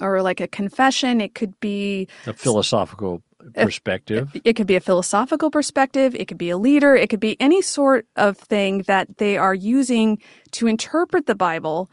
or 0.00 0.22
like 0.22 0.40
a 0.40 0.48
confession. 0.48 1.20
It 1.20 1.34
could 1.34 1.58
be 1.60 2.08
A 2.26 2.32
philosophical 2.32 3.22
perspective. 3.54 4.30
it 4.44 4.54
could 4.54 4.66
be 4.66 4.76
a 4.76 4.80
philosophical 4.80 5.50
perspective, 5.50 6.14
it 6.14 6.26
could 6.26 6.38
be 6.38 6.50
a 6.50 6.58
leader, 6.58 6.94
it 6.94 7.08
could 7.10 7.20
be 7.20 7.40
any 7.40 7.62
sort 7.62 8.06
of 8.16 8.36
thing 8.36 8.82
that 8.82 9.18
they 9.18 9.36
are 9.36 9.54
using 9.54 10.18
to 10.52 10.66
interpret 10.66 11.26
the 11.26 11.34
Bible. 11.34 11.90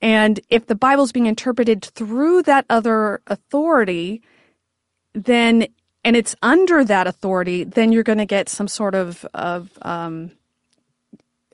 And 0.00 0.40
if 0.50 0.66
the 0.66 0.74
Bible's 0.74 1.12
being 1.12 1.26
interpreted 1.26 1.84
through 1.84 2.42
that 2.42 2.66
other 2.68 3.22
authority, 3.26 4.22
then 5.14 5.66
and 6.06 6.16
it's 6.16 6.36
under 6.42 6.84
that 6.84 7.06
authority, 7.06 7.64
then 7.64 7.90
you're 7.90 8.02
going 8.02 8.18
to 8.18 8.26
get 8.26 8.48
some 8.48 8.68
sort 8.68 8.94
of 8.94 9.24
of 9.32 9.70
um, 9.82 10.32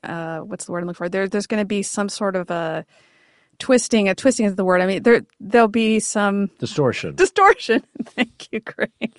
uh, 0.03 0.39
what's 0.39 0.65
the 0.65 0.71
word 0.71 0.79
I'm 0.79 0.87
looking 0.87 0.97
for? 0.97 1.09
There, 1.09 1.27
there's 1.27 1.47
going 1.47 1.61
to 1.61 1.65
be 1.65 1.83
some 1.83 2.09
sort 2.09 2.35
of 2.35 2.49
a 2.51 2.85
twisting. 3.59 4.09
A 4.09 4.15
twisting 4.15 4.45
is 4.45 4.55
the 4.55 4.65
word. 4.65 4.81
I 4.81 4.87
mean, 4.87 5.03
there 5.03 5.21
there'll 5.39 5.67
be 5.67 5.99
some 5.99 6.49
Distortion. 6.59 7.15
distortion. 7.15 7.83
Thank 8.03 8.47
you, 8.51 8.61
Craig. 8.61 9.13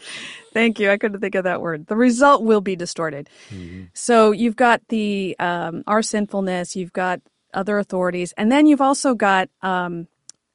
Thank 0.52 0.80
you. 0.80 0.90
I 0.90 0.98
couldn't 0.98 1.20
think 1.20 1.34
of 1.36 1.44
that 1.44 1.60
word. 1.60 1.86
The 1.86 1.96
result 1.96 2.42
will 2.42 2.60
be 2.60 2.74
distorted. 2.76 3.28
So 3.94 4.32
you've 4.32 4.56
got 4.56 4.82
the 4.88 5.36
um, 5.38 5.84
our 5.86 6.02
sinfulness. 6.02 6.74
You've 6.76 6.92
got 6.92 7.20
other 7.54 7.78
authorities, 7.78 8.32
and 8.36 8.50
then 8.50 8.66
you've 8.66 8.80
also 8.80 9.14
got 9.14 9.48
um, 9.62 10.08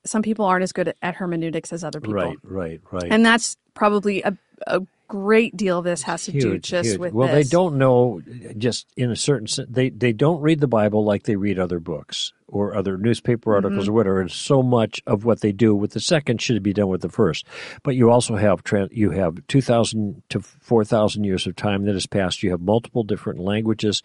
some 0.06 0.22
people 0.22 0.46
aren't 0.46 0.64
as 0.64 0.72
good 0.74 0.94
at 1.02 1.16
hermeneutics 1.16 1.72
as 1.72 1.84
other 1.84 2.00
people, 2.02 2.16
Right, 2.16 2.38
right, 2.44 2.82
right. 2.92 3.08
and 3.12 3.26
that's 3.26 3.56
probably 3.74 4.22
a, 4.24 4.36
a 4.66 4.82
great 5.08 5.56
deal 5.56 5.80
of 5.80 5.86
this 5.86 6.04
has 6.04 6.26
to 6.26 6.32
do 6.32 6.58
just 6.58 6.90
huge. 6.90 7.00
with 7.00 7.14
well, 7.14 7.28
this. 7.28 7.48
they 7.48 7.50
don't 7.50 7.78
know 7.78 8.22
just 8.58 8.88
in 8.96 9.12
a 9.12 9.16
certain 9.16 9.48
sense. 9.48 9.70
They 9.72 9.90
they 9.90 10.14
don't 10.14 10.42
read 10.42 10.60
the 10.60 10.68
Bible 10.68 11.04
like 11.04 11.24
they 11.24 11.36
read 11.36 11.60
other 11.60 11.80
books 11.80 12.34
or 12.48 12.76
other 12.76 12.98
newspaper 12.98 13.54
articles 13.54 13.86
Mm-hmm. 13.86 13.92
or 13.92 13.94
whatever. 13.94 14.22
And 14.22 14.32
so 14.32 14.64
much 14.64 15.02
of 15.06 15.26
what 15.26 15.42
they 15.42 15.52
do 15.52 15.76
with 15.76 15.92
the 15.92 16.00
second 16.00 16.42
should 16.42 16.64
be 16.64 16.74
done 16.74 16.88
with 16.88 17.02
the 17.02 17.10
first. 17.10 17.46
But 17.84 17.96
you 17.96 18.10
also 18.10 18.36
have 18.36 18.62
you 18.92 19.12
have 19.12 19.46
two 19.48 19.62
thousand 19.62 20.24
to 20.30 20.40
four 20.42 20.86
thousand 20.86 21.26
years 21.26 21.46
of 21.46 21.56
time 21.56 21.86
that 21.86 21.94
has 21.94 22.08
passed. 22.08 22.44
You 22.44 22.52
have 22.52 22.62
multiple 22.62 23.04
different 23.04 23.40
languages. 23.40 24.04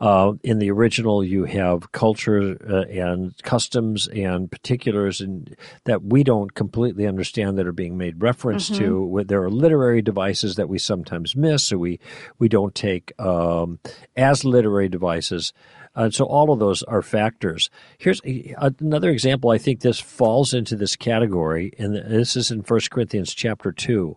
Uh, 0.00 0.32
in 0.42 0.58
the 0.58 0.70
original, 0.70 1.22
you 1.22 1.44
have 1.44 1.92
culture 1.92 2.56
uh, 2.68 2.90
and 2.90 3.34
customs 3.42 4.08
and 4.08 4.50
particulars, 4.50 5.20
and 5.20 5.54
that 5.84 6.02
we 6.02 6.24
don't 6.24 6.54
completely 6.54 7.06
understand 7.06 7.58
that 7.58 7.66
are 7.66 7.72
being 7.72 7.96
made 7.98 8.22
reference 8.22 8.68
to. 8.70 9.22
There 9.26 9.42
are 9.42 9.50
literary 9.50 10.02
devices 10.02 10.56
that 10.56 10.68
we 10.68 10.78
sometimes 10.78 11.36
miss, 11.36 11.64
so 11.64 11.78
we 11.78 12.00
we 12.38 12.48
don't 12.48 12.74
take 12.74 13.12
um, 13.20 13.78
as 14.16 14.44
literary 14.44 14.88
devices. 14.88 15.52
And 15.94 16.14
so 16.14 16.24
all 16.24 16.52
of 16.52 16.58
those 16.58 16.82
are 16.84 17.02
factors. 17.02 17.70
Here's 17.98 18.20
another 18.24 19.10
example. 19.10 19.50
I 19.50 19.58
think 19.58 19.80
this 19.80 20.00
falls 20.00 20.54
into 20.54 20.76
this 20.76 20.96
category, 20.96 21.72
and 21.78 21.94
this 21.94 22.36
is 22.36 22.50
in 22.50 22.60
1 22.60 22.80
Corinthians 22.90 23.34
chapter 23.34 23.72
2. 23.72 24.16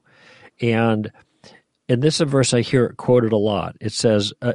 And 0.62 1.12
in 1.88 2.00
this 2.00 2.20
verse, 2.20 2.54
I 2.54 2.62
hear 2.62 2.86
it 2.86 2.98
quoted 2.98 3.34
a 3.34 3.38
lot. 3.38 3.76
It 3.82 3.92
says, 3.92 4.34
uh, 4.42 4.54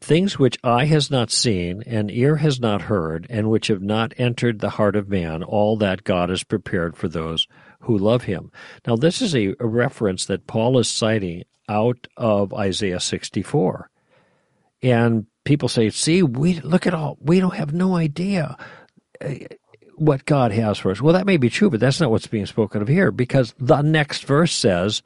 Things 0.00 0.38
which 0.38 0.58
eye 0.62 0.84
has 0.84 1.10
not 1.10 1.30
seen, 1.30 1.82
and 1.86 2.10
ear 2.10 2.36
has 2.36 2.60
not 2.60 2.82
heard, 2.82 3.26
and 3.30 3.48
which 3.48 3.68
have 3.68 3.82
not 3.82 4.12
entered 4.18 4.60
the 4.60 4.70
heart 4.70 4.94
of 4.94 5.08
man, 5.08 5.42
all 5.42 5.76
that 5.78 6.04
God 6.04 6.28
has 6.28 6.44
prepared 6.44 6.96
for 6.96 7.08
those 7.08 7.48
who 7.80 7.96
love 7.96 8.24
him. 8.24 8.52
Now, 8.86 8.96
this 8.96 9.22
is 9.22 9.34
a, 9.34 9.54
a 9.58 9.66
reference 9.66 10.26
that 10.26 10.46
Paul 10.46 10.78
is 10.78 10.88
citing 10.88 11.44
out 11.68 12.06
of 12.16 12.52
Isaiah 12.52 13.00
64 13.00 13.90
and 14.82 15.26
people 15.46 15.70
say, 15.70 15.88
"See, 15.88 16.22
we 16.22 16.60
look 16.60 16.86
at 16.86 16.92
all. 16.92 17.16
We 17.22 17.40
don't 17.40 17.54
have 17.54 17.72
no 17.72 17.96
idea 17.96 18.56
uh, 19.22 19.34
what 19.94 20.26
God 20.26 20.52
has 20.52 20.76
for 20.76 20.90
us." 20.90 21.00
Well, 21.00 21.14
that 21.14 21.24
may 21.24 21.38
be 21.38 21.48
true, 21.48 21.70
but 21.70 21.80
that's 21.80 22.00
not 22.00 22.10
what's 22.10 22.26
being 22.26 22.44
spoken 22.44 22.82
of 22.82 22.88
here, 22.88 23.10
because 23.10 23.54
the 23.58 23.80
next 23.80 24.26
verse 24.26 24.52
says, 24.52 25.02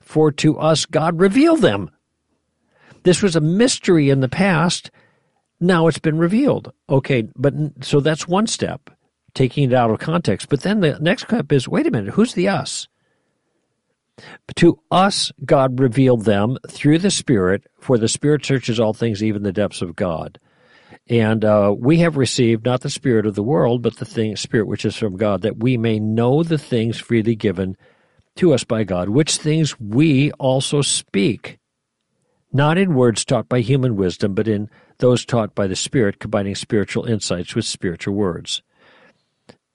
"For 0.00 0.32
to 0.32 0.58
us 0.58 0.86
God 0.86 1.20
revealed 1.20 1.60
them." 1.60 1.90
This 3.02 3.22
was 3.22 3.36
a 3.36 3.40
mystery 3.40 4.08
in 4.08 4.20
the 4.20 4.28
past. 4.28 4.90
Now 5.60 5.86
it's 5.88 5.98
been 5.98 6.18
revealed. 6.18 6.72
Okay, 6.88 7.28
but 7.36 7.54
so 7.82 8.00
that's 8.00 8.26
one 8.26 8.46
step, 8.46 8.90
taking 9.34 9.70
it 9.70 9.74
out 9.74 9.90
of 9.90 9.98
context. 9.98 10.48
But 10.48 10.62
then 10.62 10.80
the 10.80 10.98
next 11.00 11.24
step 11.24 11.52
is, 11.52 11.68
wait 11.68 11.86
a 11.86 11.90
minute, 11.90 12.14
who's 12.14 12.34
the 12.34 12.48
us? 12.48 12.88
To 14.56 14.80
us, 14.90 15.32
God 15.44 15.80
revealed 15.80 16.24
them 16.24 16.58
through 16.68 16.98
the 16.98 17.10
Spirit, 17.10 17.64
for 17.78 17.98
the 17.98 18.08
Spirit 18.08 18.44
searches 18.44 18.80
all 18.80 18.92
things, 18.92 19.22
even 19.22 19.42
the 19.42 19.52
depths 19.52 19.82
of 19.82 19.96
God. 19.96 20.38
And 21.08 21.44
uh, 21.44 21.74
we 21.76 21.98
have 21.98 22.16
received 22.16 22.64
not 22.64 22.82
the 22.82 22.90
Spirit 22.90 23.26
of 23.26 23.34
the 23.34 23.42
world, 23.42 23.82
but 23.82 23.96
the 23.96 24.04
thing, 24.04 24.36
Spirit 24.36 24.66
which 24.66 24.84
is 24.84 24.96
from 24.96 25.16
God, 25.16 25.42
that 25.42 25.58
we 25.58 25.76
may 25.76 25.98
know 25.98 26.42
the 26.42 26.58
things 26.58 26.98
freely 26.98 27.34
given 27.34 27.76
to 28.36 28.52
us 28.54 28.64
by 28.64 28.84
God, 28.84 29.08
which 29.08 29.36
things 29.36 29.78
we 29.80 30.30
also 30.32 30.82
speak, 30.82 31.58
not 32.52 32.78
in 32.78 32.94
words 32.94 33.24
taught 33.24 33.48
by 33.48 33.60
human 33.60 33.96
wisdom, 33.96 34.34
but 34.34 34.48
in 34.48 34.68
those 34.98 35.24
taught 35.24 35.54
by 35.54 35.66
the 35.66 35.76
Spirit, 35.76 36.20
combining 36.20 36.54
spiritual 36.54 37.06
insights 37.06 37.54
with 37.54 37.64
spiritual 37.64 38.14
words. 38.14 38.62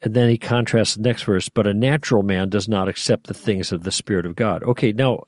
And 0.05 0.13
then 0.13 0.29
he 0.29 0.37
contrasts 0.37 0.95
the 0.95 1.01
next 1.01 1.23
verse, 1.23 1.49
but 1.49 1.65
a 1.65 1.73
natural 1.73 2.21
man 2.21 2.49
does 2.49 2.69
not 2.69 2.87
accept 2.87 3.25
the 3.25 3.33
things 3.33 3.71
of 3.71 3.83
the 3.83 3.91
Spirit 3.91 4.27
of 4.27 4.35
God. 4.35 4.63
Okay, 4.63 4.91
now 4.91 5.23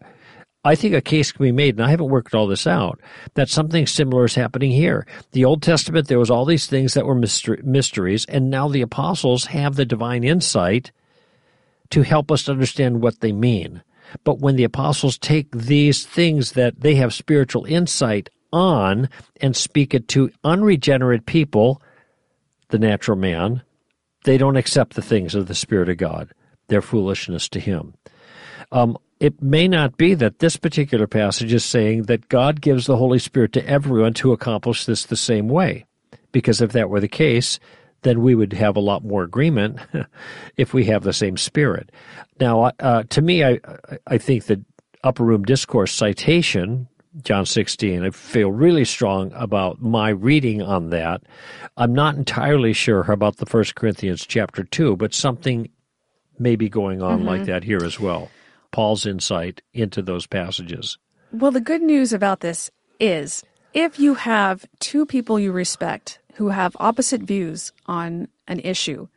I 0.64 0.76
think 0.76 0.94
a 0.94 1.02
case 1.02 1.32
can 1.32 1.44
be 1.44 1.52
made, 1.52 1.76
and 1.76 1.84
I 1.84 1.90
haven't 1.90 2.10
worked 2.10 2.36
all 2.36 2.46
this 2.46 2.68
out, 2.68 3.02
that 3.34 3.50
something 3.50 3.88
similar 3.88 4.26
is 4.26 4.36
happening 4.36 4.72
here. 4.72 5.08
The 5.32 5.46
Old 5.46 5.64
Testament, 5.64 6.08
there 6.08 6.20
was 6.20 6.30
all 6.30 6.46
these 6.46 6.68
things 6.68 6.94
that 6.94 7.08
were 7.08 7.16
myster- 7.16 7.64
mysteries, 7.64 8.26
and 8.26 8.52
now 8.52 8.68
the 8.68 8.84
apostles 8.84 9.46
have 9.46 9.76
the 9.76 9.86
divine 9.86 10.24
insight 10.24 10.92
to 11.90 12.04
help 12.04 12.32
us 12.32 12.48
understand 12.48 13.02
what 13.02 13.22
they 13.22 13.32
mean. 13.32 13.82
But 14.24 14.40
when 14.40 14.58
the 14.58 14.64
apostles 14.64 15.18
take 15.18 15.52
these 15.52 16.06
things 16.06 16.52
that 16.52 16.82
they 16.82 16.96
have 16.96 17.16
spiritual 17.16 17.66
insight 17.66 18.30
on 18.54 19.10
and 19.42 19.56
speak 19.56 19.96
it 19.96 20.08
to 20.10 20.30
unregenerate 20.44 21.26
people, 21.26 21.82
the 22.70 22.78
natural 22.78 23.18
man, 23.18 23.64
they 24.28 24.38
don't 24.38 24.58
accept 24.58 24.96
the 24.96 25.02
things 25.02 25.36
of 25.36 25.48
the 25.48 25.56
Spirit 25.56 25.88
of 25.88 25.96
God. 25.96 26.34
They're 26.68 26.82
foolishness 26.82 27.48
to 27.48 27.62
him. 27.62 27.94
Um, 28.74 28.98
it 29.22 29.42
may 29.42 29.70
not 29.70 29.96
be 29.96 30.16
that 30.16 30.40
this 30.40 30.58
particular 30.58 31.08
passage 31.08 31.54
is 31.54 31.64
saying 31.64 32.04
that 32.04 32.28
God 32.28 32.60
gives 32.60 32.86
the 32.86 32.98
Holy 32.98 33.20
Spirit 33.20 33.54
to 33.54 33.66
everyone 33.66 34.14
to 34.16 34.34
accomplish 34.34 34.86
this 34.86 35.06
the 35.06 35.16
same 35.16 35.48
way. 35.48 35.86
Because 36.34 36.60
if 36.60 36.74
that 36.74 36.90
were 36.90 37.00
the 37.00 37.08
case, 37.08 37.58
then 38.02 38.22
we 38.22 38.36
would 38.36 38.52
have 38.52 38.76
a 38.76 38.82
lot 38.82 39.06
more 39.06 39.24
agreement 39.24 39.80
if 40.58 40.74
we 40.74 40.84
have 40.84 41.04
the 41.04 41.14
same 41.14 41.38
spirit. 41.38 41.90
Now, 42.38 42.72
uh, 42.82 43.04
to 43.04 43.22
me, 43.22 43.46
I, 43.46 43.62
I 44.08 44.18
think 44.18 44.48
that 44.48 44.60
upper 45.06 45.24
room 45.24 45.44
discourse 45.44 45.94
citation, 45.94 46.90
John 47.24 47.46
16, 47.46 48.04
I 48.04 48.10
feel 48.12 48.52
really 48.52 48.86
strong 48.86 49.32
about 49.34 49.82
my 49.82 50.10
reading 50.10 50.62
on 50.62 50.90
that. 50.92 51.22
I'm 51.76 51.94
not 51.94 52.16
entirely 52.16 52.74
sure 52.74 53.12
about 53.12 53.38
the 53.38 53.46
First 53.46 53.76
Corinthians 53.76 54.26
chapter 54.26 54.64
2, 54.64 54.98
but 54.98 55.14
something 55.14 55.70
may 56.40 56.56
be 56.56 56.70
going 56.70 57.02
on 57.02 57.26
like 57.26 57.42
mm-hmm. 57.42 57.52
that 57.52 57.64
here 57.64 57.84
as 57.84 58.00
well. 58.00 58.30
Paul's 58.72 59.06
insight 59.06 59.62
into 59.74 60.02
those 60.02 60.28
passages. 60.28 60.98
Well, 61.32 61.52
the 61.52 61.62
good 61.62 61.82
news 61.82 62.14
about 62.14 62.42
this 62.42 62.70
is 63.00 63.44
if 63.74 64.00
you 64.00 64.14
have 64.16 64.66
two 64.80 65.06
people 65.06 65.40
you 65.40 65.52
respect 65.52 66.20
who 66.36 66.50
have 66.50 66.76
opposite 66.80 67.22
views 67.22 67.72
on 67.88 68.28
an 68.48 68.60
issue, 68.60 69.08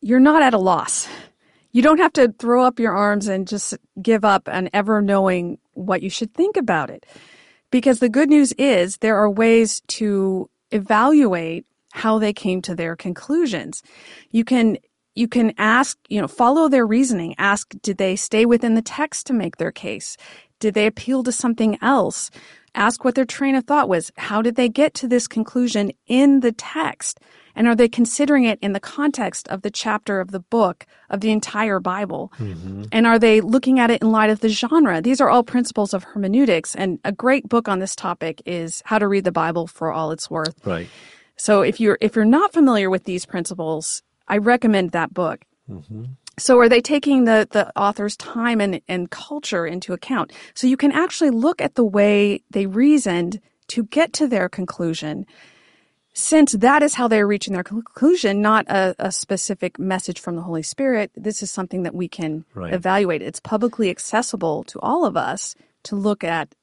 you're 0.00 0.20
not 0.20 0.42
at 0.42 0.54
a 0.54 0.58
loss. 0.58 1.08
You 1.72 1.82
don't 1.82 1.98
have 1.98 2.12
to 2.14 2.32
throw 2.38 2.64
up 2.64 2.78
your 2.78 2.92
arms 2.92 3.26
and 3.26 3.48
just 3.48 3.74
give 4.00 4.24
up 4.24 4.48
on 4.48 4.68
ever 4.72 5.00
knowing 5.00 5.58
what 5.74 6.02
you 6.02 6.10
should 6.10 6.34
think 6.34 6.56
about 6.56 6.90
it. 6.90 7.06
Because 7.70 7.98
the 7.98 8.08
good 8.08 8.28
news 8.28 8.52
is 8.52 8.98
there 8.98 9.16
are 9.16 9.30
ways 9.30 9.82
to 9.88 10.48
evaluate 10.70 11.66
how 11.92 12.18
they 12.18 12.32
came 12.32 12.60
to 12.62 12.74
their 12.74 12.96
conclusions. 12.96 13.82
You 14.30 14.44
can 14.44 14.78
you 15.14 15.28
can 15.28 15.54
ask, 15.58 15.96
you 16.08 16.20
know, 16.20 16.26
follow 16.26 16.68
their 16.68 16.86
reasoning. 16.86 17.36
Ask, 17.38 17.72
did 17.82 17.98
they 17.98 18.16
stay 18.16 18.44
within 18.44 18.74
the 18.74 18.82
text 18.82 19.26
to 19.28 19.32
make 19.32 19.56
their 19.58 19.70
case? 19.70 20.16
Did 20.58 20.74
they 20.74 20.86
appeal 20.86 21.22
to 21.22 21.30
something 21.30 21.78
else? 21.80 22.32
Ask 22.74 23.04
what 23.04 23.14
their 23.14 23.24
train 23.24 23.54
of 23.54 23.64
thought 23.64 23.88
was. 23.88 24.10
How 24.16 24.42
did 24.42 24.56
they 24.56 24.68
get 24.68 24.92
to 24.94 25.06
this 25.06 25.28
conclusion 25.28 25.92
in 26.08 26.40
the 26.40 26.50
text? 26.50 27.20
And 27.56 27.68
are 27.68 27.74
they 27.74 27.88
considering 27.88 28.44
it 28.44 28.58
in 28.60 28.72
the 28.72 28.80
context 28.80 29.48
of 29.48 29.62
the 29.62 29.70
chapter 29.70 30.20
of 30.20 30.30
the 30.30 30.40
book 30.40 30.86
of 31.10 31.20
the 31.20 31.30
entire 31.30 31.80
Bible? 31.80 32.32
Mm-hmm. 32.38 32.84
And 32.92 33.06
are 33.06 33.18
they 33.18 33.40
looking 33.40 33.78
at 33.78 33.90
it 33.90 34.02
in 34.02 34.10
light 34.10 34.30
of 34.30 34.40
the 34.40 34.48
genre? 34.48 35.00
These 35.00 35.20
are 35.20 35.30
all 35.30 35.42
principles 35.42 35.94
of 35.94 36.04
hermeneutics. 36.04 36.74
And 36.74 36.98
a 37.04 37.12
great 37.12 37.48
book 37.48 37.68
on 37.68 37.78
this 37.78 37.94
topic 37.94 38.42
is 38.44 38.82
How 38.86 38.98
to 38.98 39.08
Read 39.08 39.24
the 39.24 39.32
Bible 39.32 39.66
for 39.66 39.92
All 39.92 40.10
It's 40.10 40.30
Worth. 40.30 40.66
Right. 40.66 40.88
So 41.36 41.62
if 41.62 41.80
you're 41.80 41.98
if 42.00 42.14
you're 42.14 42.24
not 42.24 42.52
familiar 42.52 42.90
with 42.90 43.04
these 43.04 43.26
principles, 43.26 44.02
I 44.28 44.38
recommend 44.38 44.92
that 44.92 45.12
book. 45.12 45.44
Mm-hmm. 45.68 46.04
So 46.38 46.58
are 46.58 46.68
they 46.68 46.80
taking 46.80 47.24
the, 47.24 47.46
the 47.50 47.70
author's 47.78 48.16
time 48.16 48.60
and, 48.60 48.80
and 48.88 49.10
culture 49.10 49.66
into 49.66 49.92
account? 49.92 50.32
So 50.54 50.66
you 50.66 50.76
can 50.76 50.90
actually 50.90 51.30
look 51.30 51.60
at 51.60 51.76
the 51.76 51.84
way 51.84 52.42
they 52.50 52.66
reasoned 52.66 53.40
to 53.68 53.84
get 53.84 54.12
to 54.14 54.26
their 54.26 54.48
conclusion. 54.48 55.26
Since 56.16 56.52
that 56.52 56.82
is 56.84 56.94
how 56.94 57.08
they're 57.08 57.26
reaching 57.26 57.54
their 57.54 57.64
conclusion, 57.64 58.40
not 58.40 58.68
a, 58.68 58.94
a 59.00 59.10
specific 59.10 59.80
message 59.80 60.20
from 60.20 60.36
the 60.36 60.42
Holy 60.42 60.62
Spirit, 60.62 61.10
this 61.16 61.42
is 61.42 61.50
something 61.50 61.82
that 61.82 61.94
we 61.94 62.06
can 62.06 62.44
right. 62.54 62.72
evaluate. 62.72 63.20
It's 63.20 63.40
publicly 63.40 63.90
accessible 63.90 64.62
to 64.64 64.78
all 64.78 65.04
of 65.04 65.16
us 65.16 65.56
to 65.84 65.96
look 65.96 66.22
at 66.22 66.54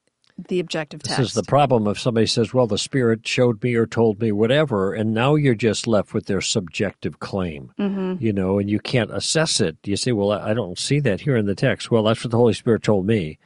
the 0.48 0.58
objective 0.58 1.02
text. 1.02 1.18
This 1.18 1.28
is 1.28 1.34
the 1.34 1.42
problem 1.42 1.86
if 1.86 2.00
somebody 2.00 2.26
says, 2.26 2.54
well, 2.54 2.66
the 2.66 2.78
Spirit 2.78 3.28
showed 3.28 3.62
me 3.62 3.74
or 3.74 3.86
told 3.86 4.22
me 4.22 4.32
whatever, 4.32 4.94
and 4.94 5.12
now 5.12 5.34
you're 5.34 5.54
just 5.54 5.86
left 5.86 6.14
with 6.14 6.24
their 6.24 6.40
subjective 6.40 7.20
claim, 7.20 7.72
mm-hmm. 7.78 8.24
you 8.24 8.32
know, 8.32 8.58
and 8.58 8.70
you 8.70 8.80
can't 8.80 9.12
assess 9.12 9.60
it. 9.60 9.76
You 9.84 9.96
say, 9.96 10.12
well, 10.12 10.32
I 10.32 10.54
don't 10.54 10.78
see 10.78 10.98
that 11.00 11.20
here 11.20 11.36
in 11.36 11.44
the 11.44 11.54
text. 11.54 11.90
Well, 11.90 12.04
that's 12.04 12.24
what 12.24 12.30
the 12.30 12.38
Holy 12.38 12.54
Spirit 12.54 12.82
told 12.82 13.06
me. 13.06 13.38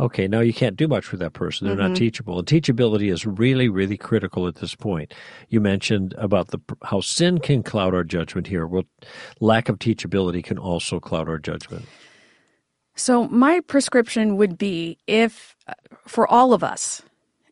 Okay, 0.00 0.26
now 0.26 0.40
you 0.40 0.52
can't 0.52 0.76
do 0.76 0.88
much 0.88 1.10
with 1.10 1.20
that 1.20 1.32
person. 1.32 1.66
They're 1.66 1.76
mm-hmm. 1.76 1.88
not 1.88 1.96
teachable. 1.96 2.38
And 2.38 2.46
teachability 2.46 3.12
is 3.12 3.26
really, 3.26 3.68
really 3.68 3.96
critical 3.96 4.46
at 4.46 4.56
this 4.56 4.74
point. 4.74 5.12
You 5.48 5.60
mentioned 5.60 6.14
about 6.16 6.48
the 6.48 6.58
how 6.82 7.00
sin 7.00 7.38
can 7.38 7.62
cloud 7.62 7.94
our 7.94 8.04
judgment 8.04 8.46
here. 8.46 8.66
Well, 8.66 8.84
lack 9.40 9.68
of 9.68 9.78
teachability 9.78 10.42
can 10.42 10.58
also 10.58 10.98
cloud 10.98 11.28
our 11.28 11.38
judgment. 11.38 11.84
So 12.94 13.28
my 13.28 13.60
prescription 13.60 14.36
would 14.36 14.58
be 14.58 14.98
if 15.06 15.56
for 16.06 16.26
all 16.28 16.52
of 16.52 16.62
us, 16.62 17.02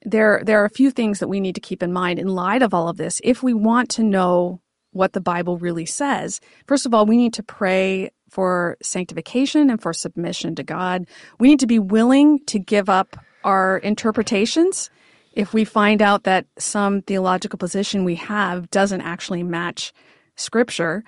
there 0.03 0.42
there 0.44 0.62
are 0.62 0.66
a 0.66 0.70
few 0.70 0.90
things 0.90 1.18
that 1.18 1.29
we 1.29 1.40
need 1.40 1.55
to 1.55 1.61
keep 1.61 1.83
in 1.83 1.92
mind 1.92 2.18
in 2.18 2.29
light 2.29 2.62
of 2.62 2.72
all 2.74 2.88
of 2.88 2.96
this. 2.96 3.20
If 3.24 3.42
we 3.42 3.55
want 3.55 3.90
to 3.90 4.03
know 4.03 4.61
what 4.92 5.12
the 5.12 5.20
Bible 5.20 5.57
really 5.57 5.87
says, 5.87 6.40
first 6.66 6.87
of 6.87 6.94
all, 6.94 7.07
we 7.07 7.16
need 7.16 7.35
to 7.35 7.42
pray 7.42 8.11
for 8.31 8.77
sanctification 8.83 9.71
and 9.71 9.81
for 9.81 9.93
submission 9.93 10.55
to 10.55 10.62
God. 10.62 11.07
We 11.38 11.49
need 11.49 11.61
to 11.61 11.66
be 11.66 11.79
willing 11.79 12.40
to 12.47 12.59
give 12.59 12.88
up 12.88 13.16
our 13.45 13.79
interpretations 13.79 14.90
if 15.33 15.55
we 15.55 15.64
find 15.64 16.03
out 16.03 16.25
that 16.25 16.47
some 16.59 17.03
theological 17.03 17.59
position 17.59 18.05
we 18.05 18.16
have 18.16 18.71
doesn't 18.71 19.01
actually 19.01 19.43
match 19.43 19.93
scripture. 20.37 21.05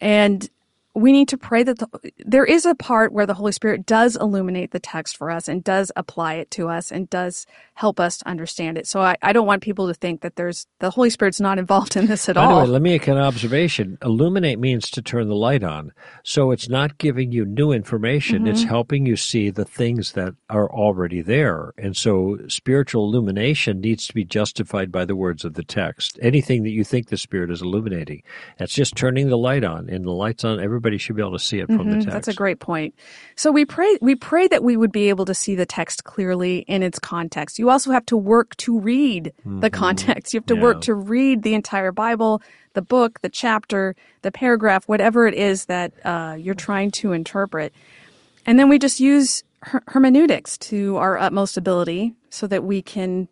And 0.00 0.48
we 0.96 1.12
need 1.12 1.28
to 1.28 1.36
pray 1.36 1.62
that 1.62 1.78
the, 1.78 2.12
there 2.24 2.46
is 2.46 2.64
a 2.64 2.74
part 2.74 3.12
where 3.12 3.26
the 3.26 3.34
Holy 3.34 3.52
Spirit 3.52 3.84
does 3.84 4.16
illuminate 4.16 4.70
the 4.70 4.80
text 4.80 5.18
for 5.18 5.30
us 5.30 5.46
and 5.46 5.62
does 5.62 5.92
apply 5.94 6.34
it 6.34 6.50
to 6.52 6.70
us 6.70 6.90
and 6.90 7.10
does 7.10 7.44
help 7.74 8.00
us 8.00 8.16
to 8.18 8.28
understand 8.28 8.78
it. 8.78 8.86
So 8.86 9.02
I, 9.02 9.14
I 9.20 9.34
don't 9.34 9.46
want 9.46 9.62
people 9.62 9.88
to 9.88 9.94
think 9.94 10.22
that 10.22 10.36
there's 10.36 10.66
the 10.78 10.88
Holy 10.88 11.10
Spirit's 11.10 11.38
not 11.38 11.58
involved 11.66 11.96
in 11.96 12.06
this 12.06 12.30
at 12.30 12.38
all. 12.38 12.60
Anyway, 12.60 12.72
let 12.72 12.80
me 12.80 12.90
make 12.92 13.08
an 13.08 13.18
observation. 13.18 13.98
Illuminate 14.02 14.58
means 14.58 14.90
to 14.92 15.02
turn 15.02 15.28
the 15.28 15.34
light 15.34 15.62
on. 15.62 15.92
So 16.22 16.50
it's 16.50 16.70
not 16.70 16.96
giving 16.96 17.30
you 17.30 17.44
new 17.44 17.72
information, 17.72 18.44
mm-hmm. 18.44 18.48
it's 18.48 18.62
helping 18.62 19.04
you 19.04 19.16
see 19.16 19.50
the 19.50 19.66
things 19.66 20.12
that 20.12 20.32
are 20.48 20.70
already 20.72 21.20
there. 21.20 21.74
And 21.76 21.94
so 21.94 22.38
spiritual 22.48 23.04
illumination 23.04 23.82
needs 23.82 24.06
to 24.06 24.14
be 24.14 24.24
justified 24.24 24.90
by 24.90 25.04
the 25.04 25.14
words 25.14 25.44
of 25.44 25.54
the 25.54 25.62
text. 25.62 26.18
Anything 26.22 26.62
that 26.62 26.70
you 26.70 26.84
think 26.84 27.08
the 27.08 27.18
Spirit 27.18 27.50
is 27.50 27.60
illuminating, 27.60 28.22
that's 28.58 28.72
just 28.72 28.96
turning 28.96 29.28
the 29.28 29.36
light 29.36 29.62
on, 29.62 29.90
and 29.90 30.06
the 30.06 30.10
light's 30.10 30.42
on 30.42 30.58
everybody 30.58 30.85
everybody 30.86 30.98
should 30.98 31.16
be 31.16 31.22
able 31.22 31.32
to 31.32 31.38
see 31.38 31.58
it 31.58 31.66
from 31.66 31.78
mm-hmm, 31.78 31.90
the 31.90 31.96
text. 31.96 32.10
That's 32.10 32.28
a 32.28 32.34
great 32.34 32.60
point. 32.60 32.94
So 33.34 33.50
we 33.50 33.64
pray 33.64 33.98
we 34.00 34.14
pray 34.14 34.46
that 34.48 34.62
we 34.62 34.76
would 34.76 34.92
be 34.92 35.08
able 35.08 35.24
to 35.24 35.34
see 35.34 35.56
the 35.56 35.66
text 35.66 36.04
clearly 36.04 36.58
in 36.68 36.82
its 36.82 37.00
context. 37.00 37.58
You 37.58 37.70
also 37.70 37.90
have 37.90 38.06
to 38.06 38.16
work 38.16 38.56
to 38.58 38.78
read 38.78 39.32
mm-hmm. 39.40 39.60
the 39.60 39.70
context. 39.70 40.32
You 40.32 40.38
have 40.38 40.46
to 40.46 40.54
yeah. 40.54 40.62
work 40.62 40.80
to 40.82 40.94
read 40.94 41.42
the 41.42 41.54
entire 41.54 41.90
Bible, 41.90 42.40
the 42.74 42.82
book, 42.82 43.20
the 43.22 43.28
chapter, 43.28 43.96
the 44.22 44.30
paragraph, 44.30 44.86
whatever 44.86 45.26
it 45.26 45.34
is 45.34 45.64
that 45.66 45.92
uh, 46.04 46.36
you're 46.38 46.54
trying 46.54 46.92
to 46.92 47.12
interpret. 47.12 47.74
And 48.46 48.58
then 48.58 48.68
we 48.68 48.78
just 48.78 49.00
use 49.00 49.42
her- 49.62 49.82
hermeneutics 49.88 50.56
to 50.70 50.96
our 50.98 51.18
utmost 51.18 51.56
ability 51.56 52.14
so 52.30 52.46
that 52.46 52.62
we 52.62 52.80
can 52.80 53.28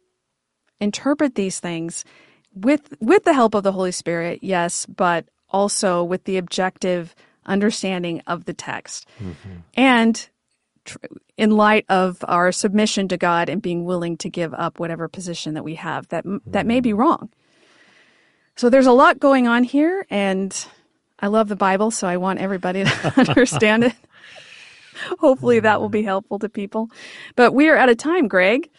interpret 0.80 1.36
these 1.36 1.60
things 1.60 2.04
with 2.52 2.94
with 3.00 3.22
the 3.24 3.32
help 3.32 3.54
of 3.54 3.62
the 3.62 3.72
Holy 3.72 3.92
Spirit, 3.92 4.40
yes, 4.42 4.86
but 4.86 5.26
also 5.50 6.02
with 6.02 6.24
the 6.24 6.36
objective 6.36 7.14
understanding 7.46 8.22
of 8.26 8.44
the 8.44 8.54
text. 8.54 9.07
Mm-hmm. 9.18 9.59
And 9.74 10.28
tr- 10.85 10.98
in 11.37 11.50
light 11.50 11.85
of 11.88 12.24
our 12.28 12.52
submission 12.52 13.09
to 13.09 13.16
God 13.16 13.48
and 13.48 13.61
being 13.61 13.85
willing 13.85 14.16
to 14.18 14.30
give 14.30 14.54
up 14.54 14.78
whatever 14.78 15.09
position 15.09 15.54
that 15.54 15.64
we 15.64 15.74
have 15.74 16.09
that 16.09 16.24
mm-hmm. 16.24 16.50
that 16.50 16.66
may 16.66 16.80
be 16.80 16.90
mm-hmm. 16.90 17.00
wrong. 17.00 17.30
So 18.57 18.70
there's 18.70 18.87
a 18.87 18.92
lot 18.92 19.18
going 19.18 19.48
on 19.48 19.64
here 19.64 20.07
and 20.11 20.66
I 21.18 21.28
love 21.28 21.48
the 21.48 21.57
Bible, 21.57 21.90
so 21.90 22.07
I 22.07 22.18
want 22.18 22.38
everybody 22.38 22.85
to 22.85 23.14
understand 23.28 23.85
it. 23.85 23.94
Hopefully 25.18 25.61
that 25.61 25.80
will 25.80 25.88
be 25.88 26.02
helpful 26.02 26.38
to 26.38 26.48
people. 26.48 26.90
But 27.35 27.52
we 27.52 27.68
are 27.68 27.76
out 27.76 27.88
of 27.88 27.96
time, 27.96 28.28
Greg. 28.28 28.70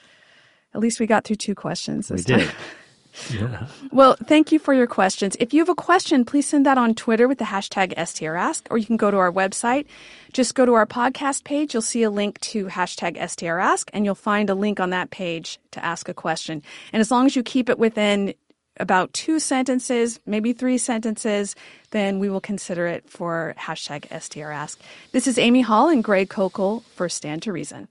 At 0.74 0.82
least 0.82 1.00
we 1.00 1.08
got 1.08 1.24
through 1.24 1.38
two 1.38 1.56
questions 1.56 2.08
this 2.08 2.26
we 2.26 2.36
time. 2.36 2.40
Did. 2.48 2.56
Yeah. 3.32 3.68
Well, 3.92 4.18
thank 4.26 4.52
you 4.52 4.60
for 4.60 4.74
your 4.74 4.88
questions. 4.88 5.36
If 5.40 5.54
you 5.54 5.62
have 5.62 5.70
a 5.70 5.76
question, 5.76 6.26
please 6.26 6.48
send 6.48 6.66
that 6.66 6.78
on 6.78 6.96
Twitter 6.96 7.28
with 7.28 7.38
the 7.38 7.46
hashtag 7.46 7.96
STRask, 7.96 8.64
or 8.70 8.78
you 8.78 8.86
can 8.86 8.98
go 8.98 9.12
to 9.12 9.18
our 9.18 9.32
website. 9.32 9.86
Just 10.34 10.56
go 10.56 10.66
to 10.66 10.74
our 10.74 10.86
podcast 10.86 11.44
page. 11.44 11.74
You'll 11.74 11.82
see 11.82 12.04
a 12.04 12.10
link 12.10 12.40
to 12.42 12.66
hashtag 12.66 13.18
STRask, 13.18 13.90
and 13.94 14.06
you'll 14.06 14.16
find 14.16 14.50
a 14.50 14.56
link 14.56 14.80
on 14.80 14.90
that 14.90 15.12
page 15.12 15.60
to 15.72 15.84
ask 15.84 16.10
a 16.10 16.14
question. 16.14 16.62
And 16.92 17.02
as 17.02 17.12
long 17.12 17.26
as 17.26 17.36
you 17.36 17.44
keep 17.44 17.70
it 17.70 17.80
within 17.80 18.34
about 18.78 19.14
two 19.14 19.40
sentences, 19.40 20.20
maybe 20.26 20.52
three 20.52 20.78
sentences, 20.78 21.56
then 21.92 22.20
we 22.20 22.30
will 22.30 22.42
consider 22.42 22.88
it 22.88 23.10
for 23.10 23.56
hashtag 23.58 24.08
STRask. 24.10 24.78
This 25.14 25.28
is 25.28 25.38
Amy 25.38 25.62
Hall 25.62 25.90
and 25.90 26.04
Greg 26.04 26.30
Koukl 26.30 26.84
for 26.96 27.08
Stand 27.08 27.44
to 27.44 27.54
Reason. 27.54 27.88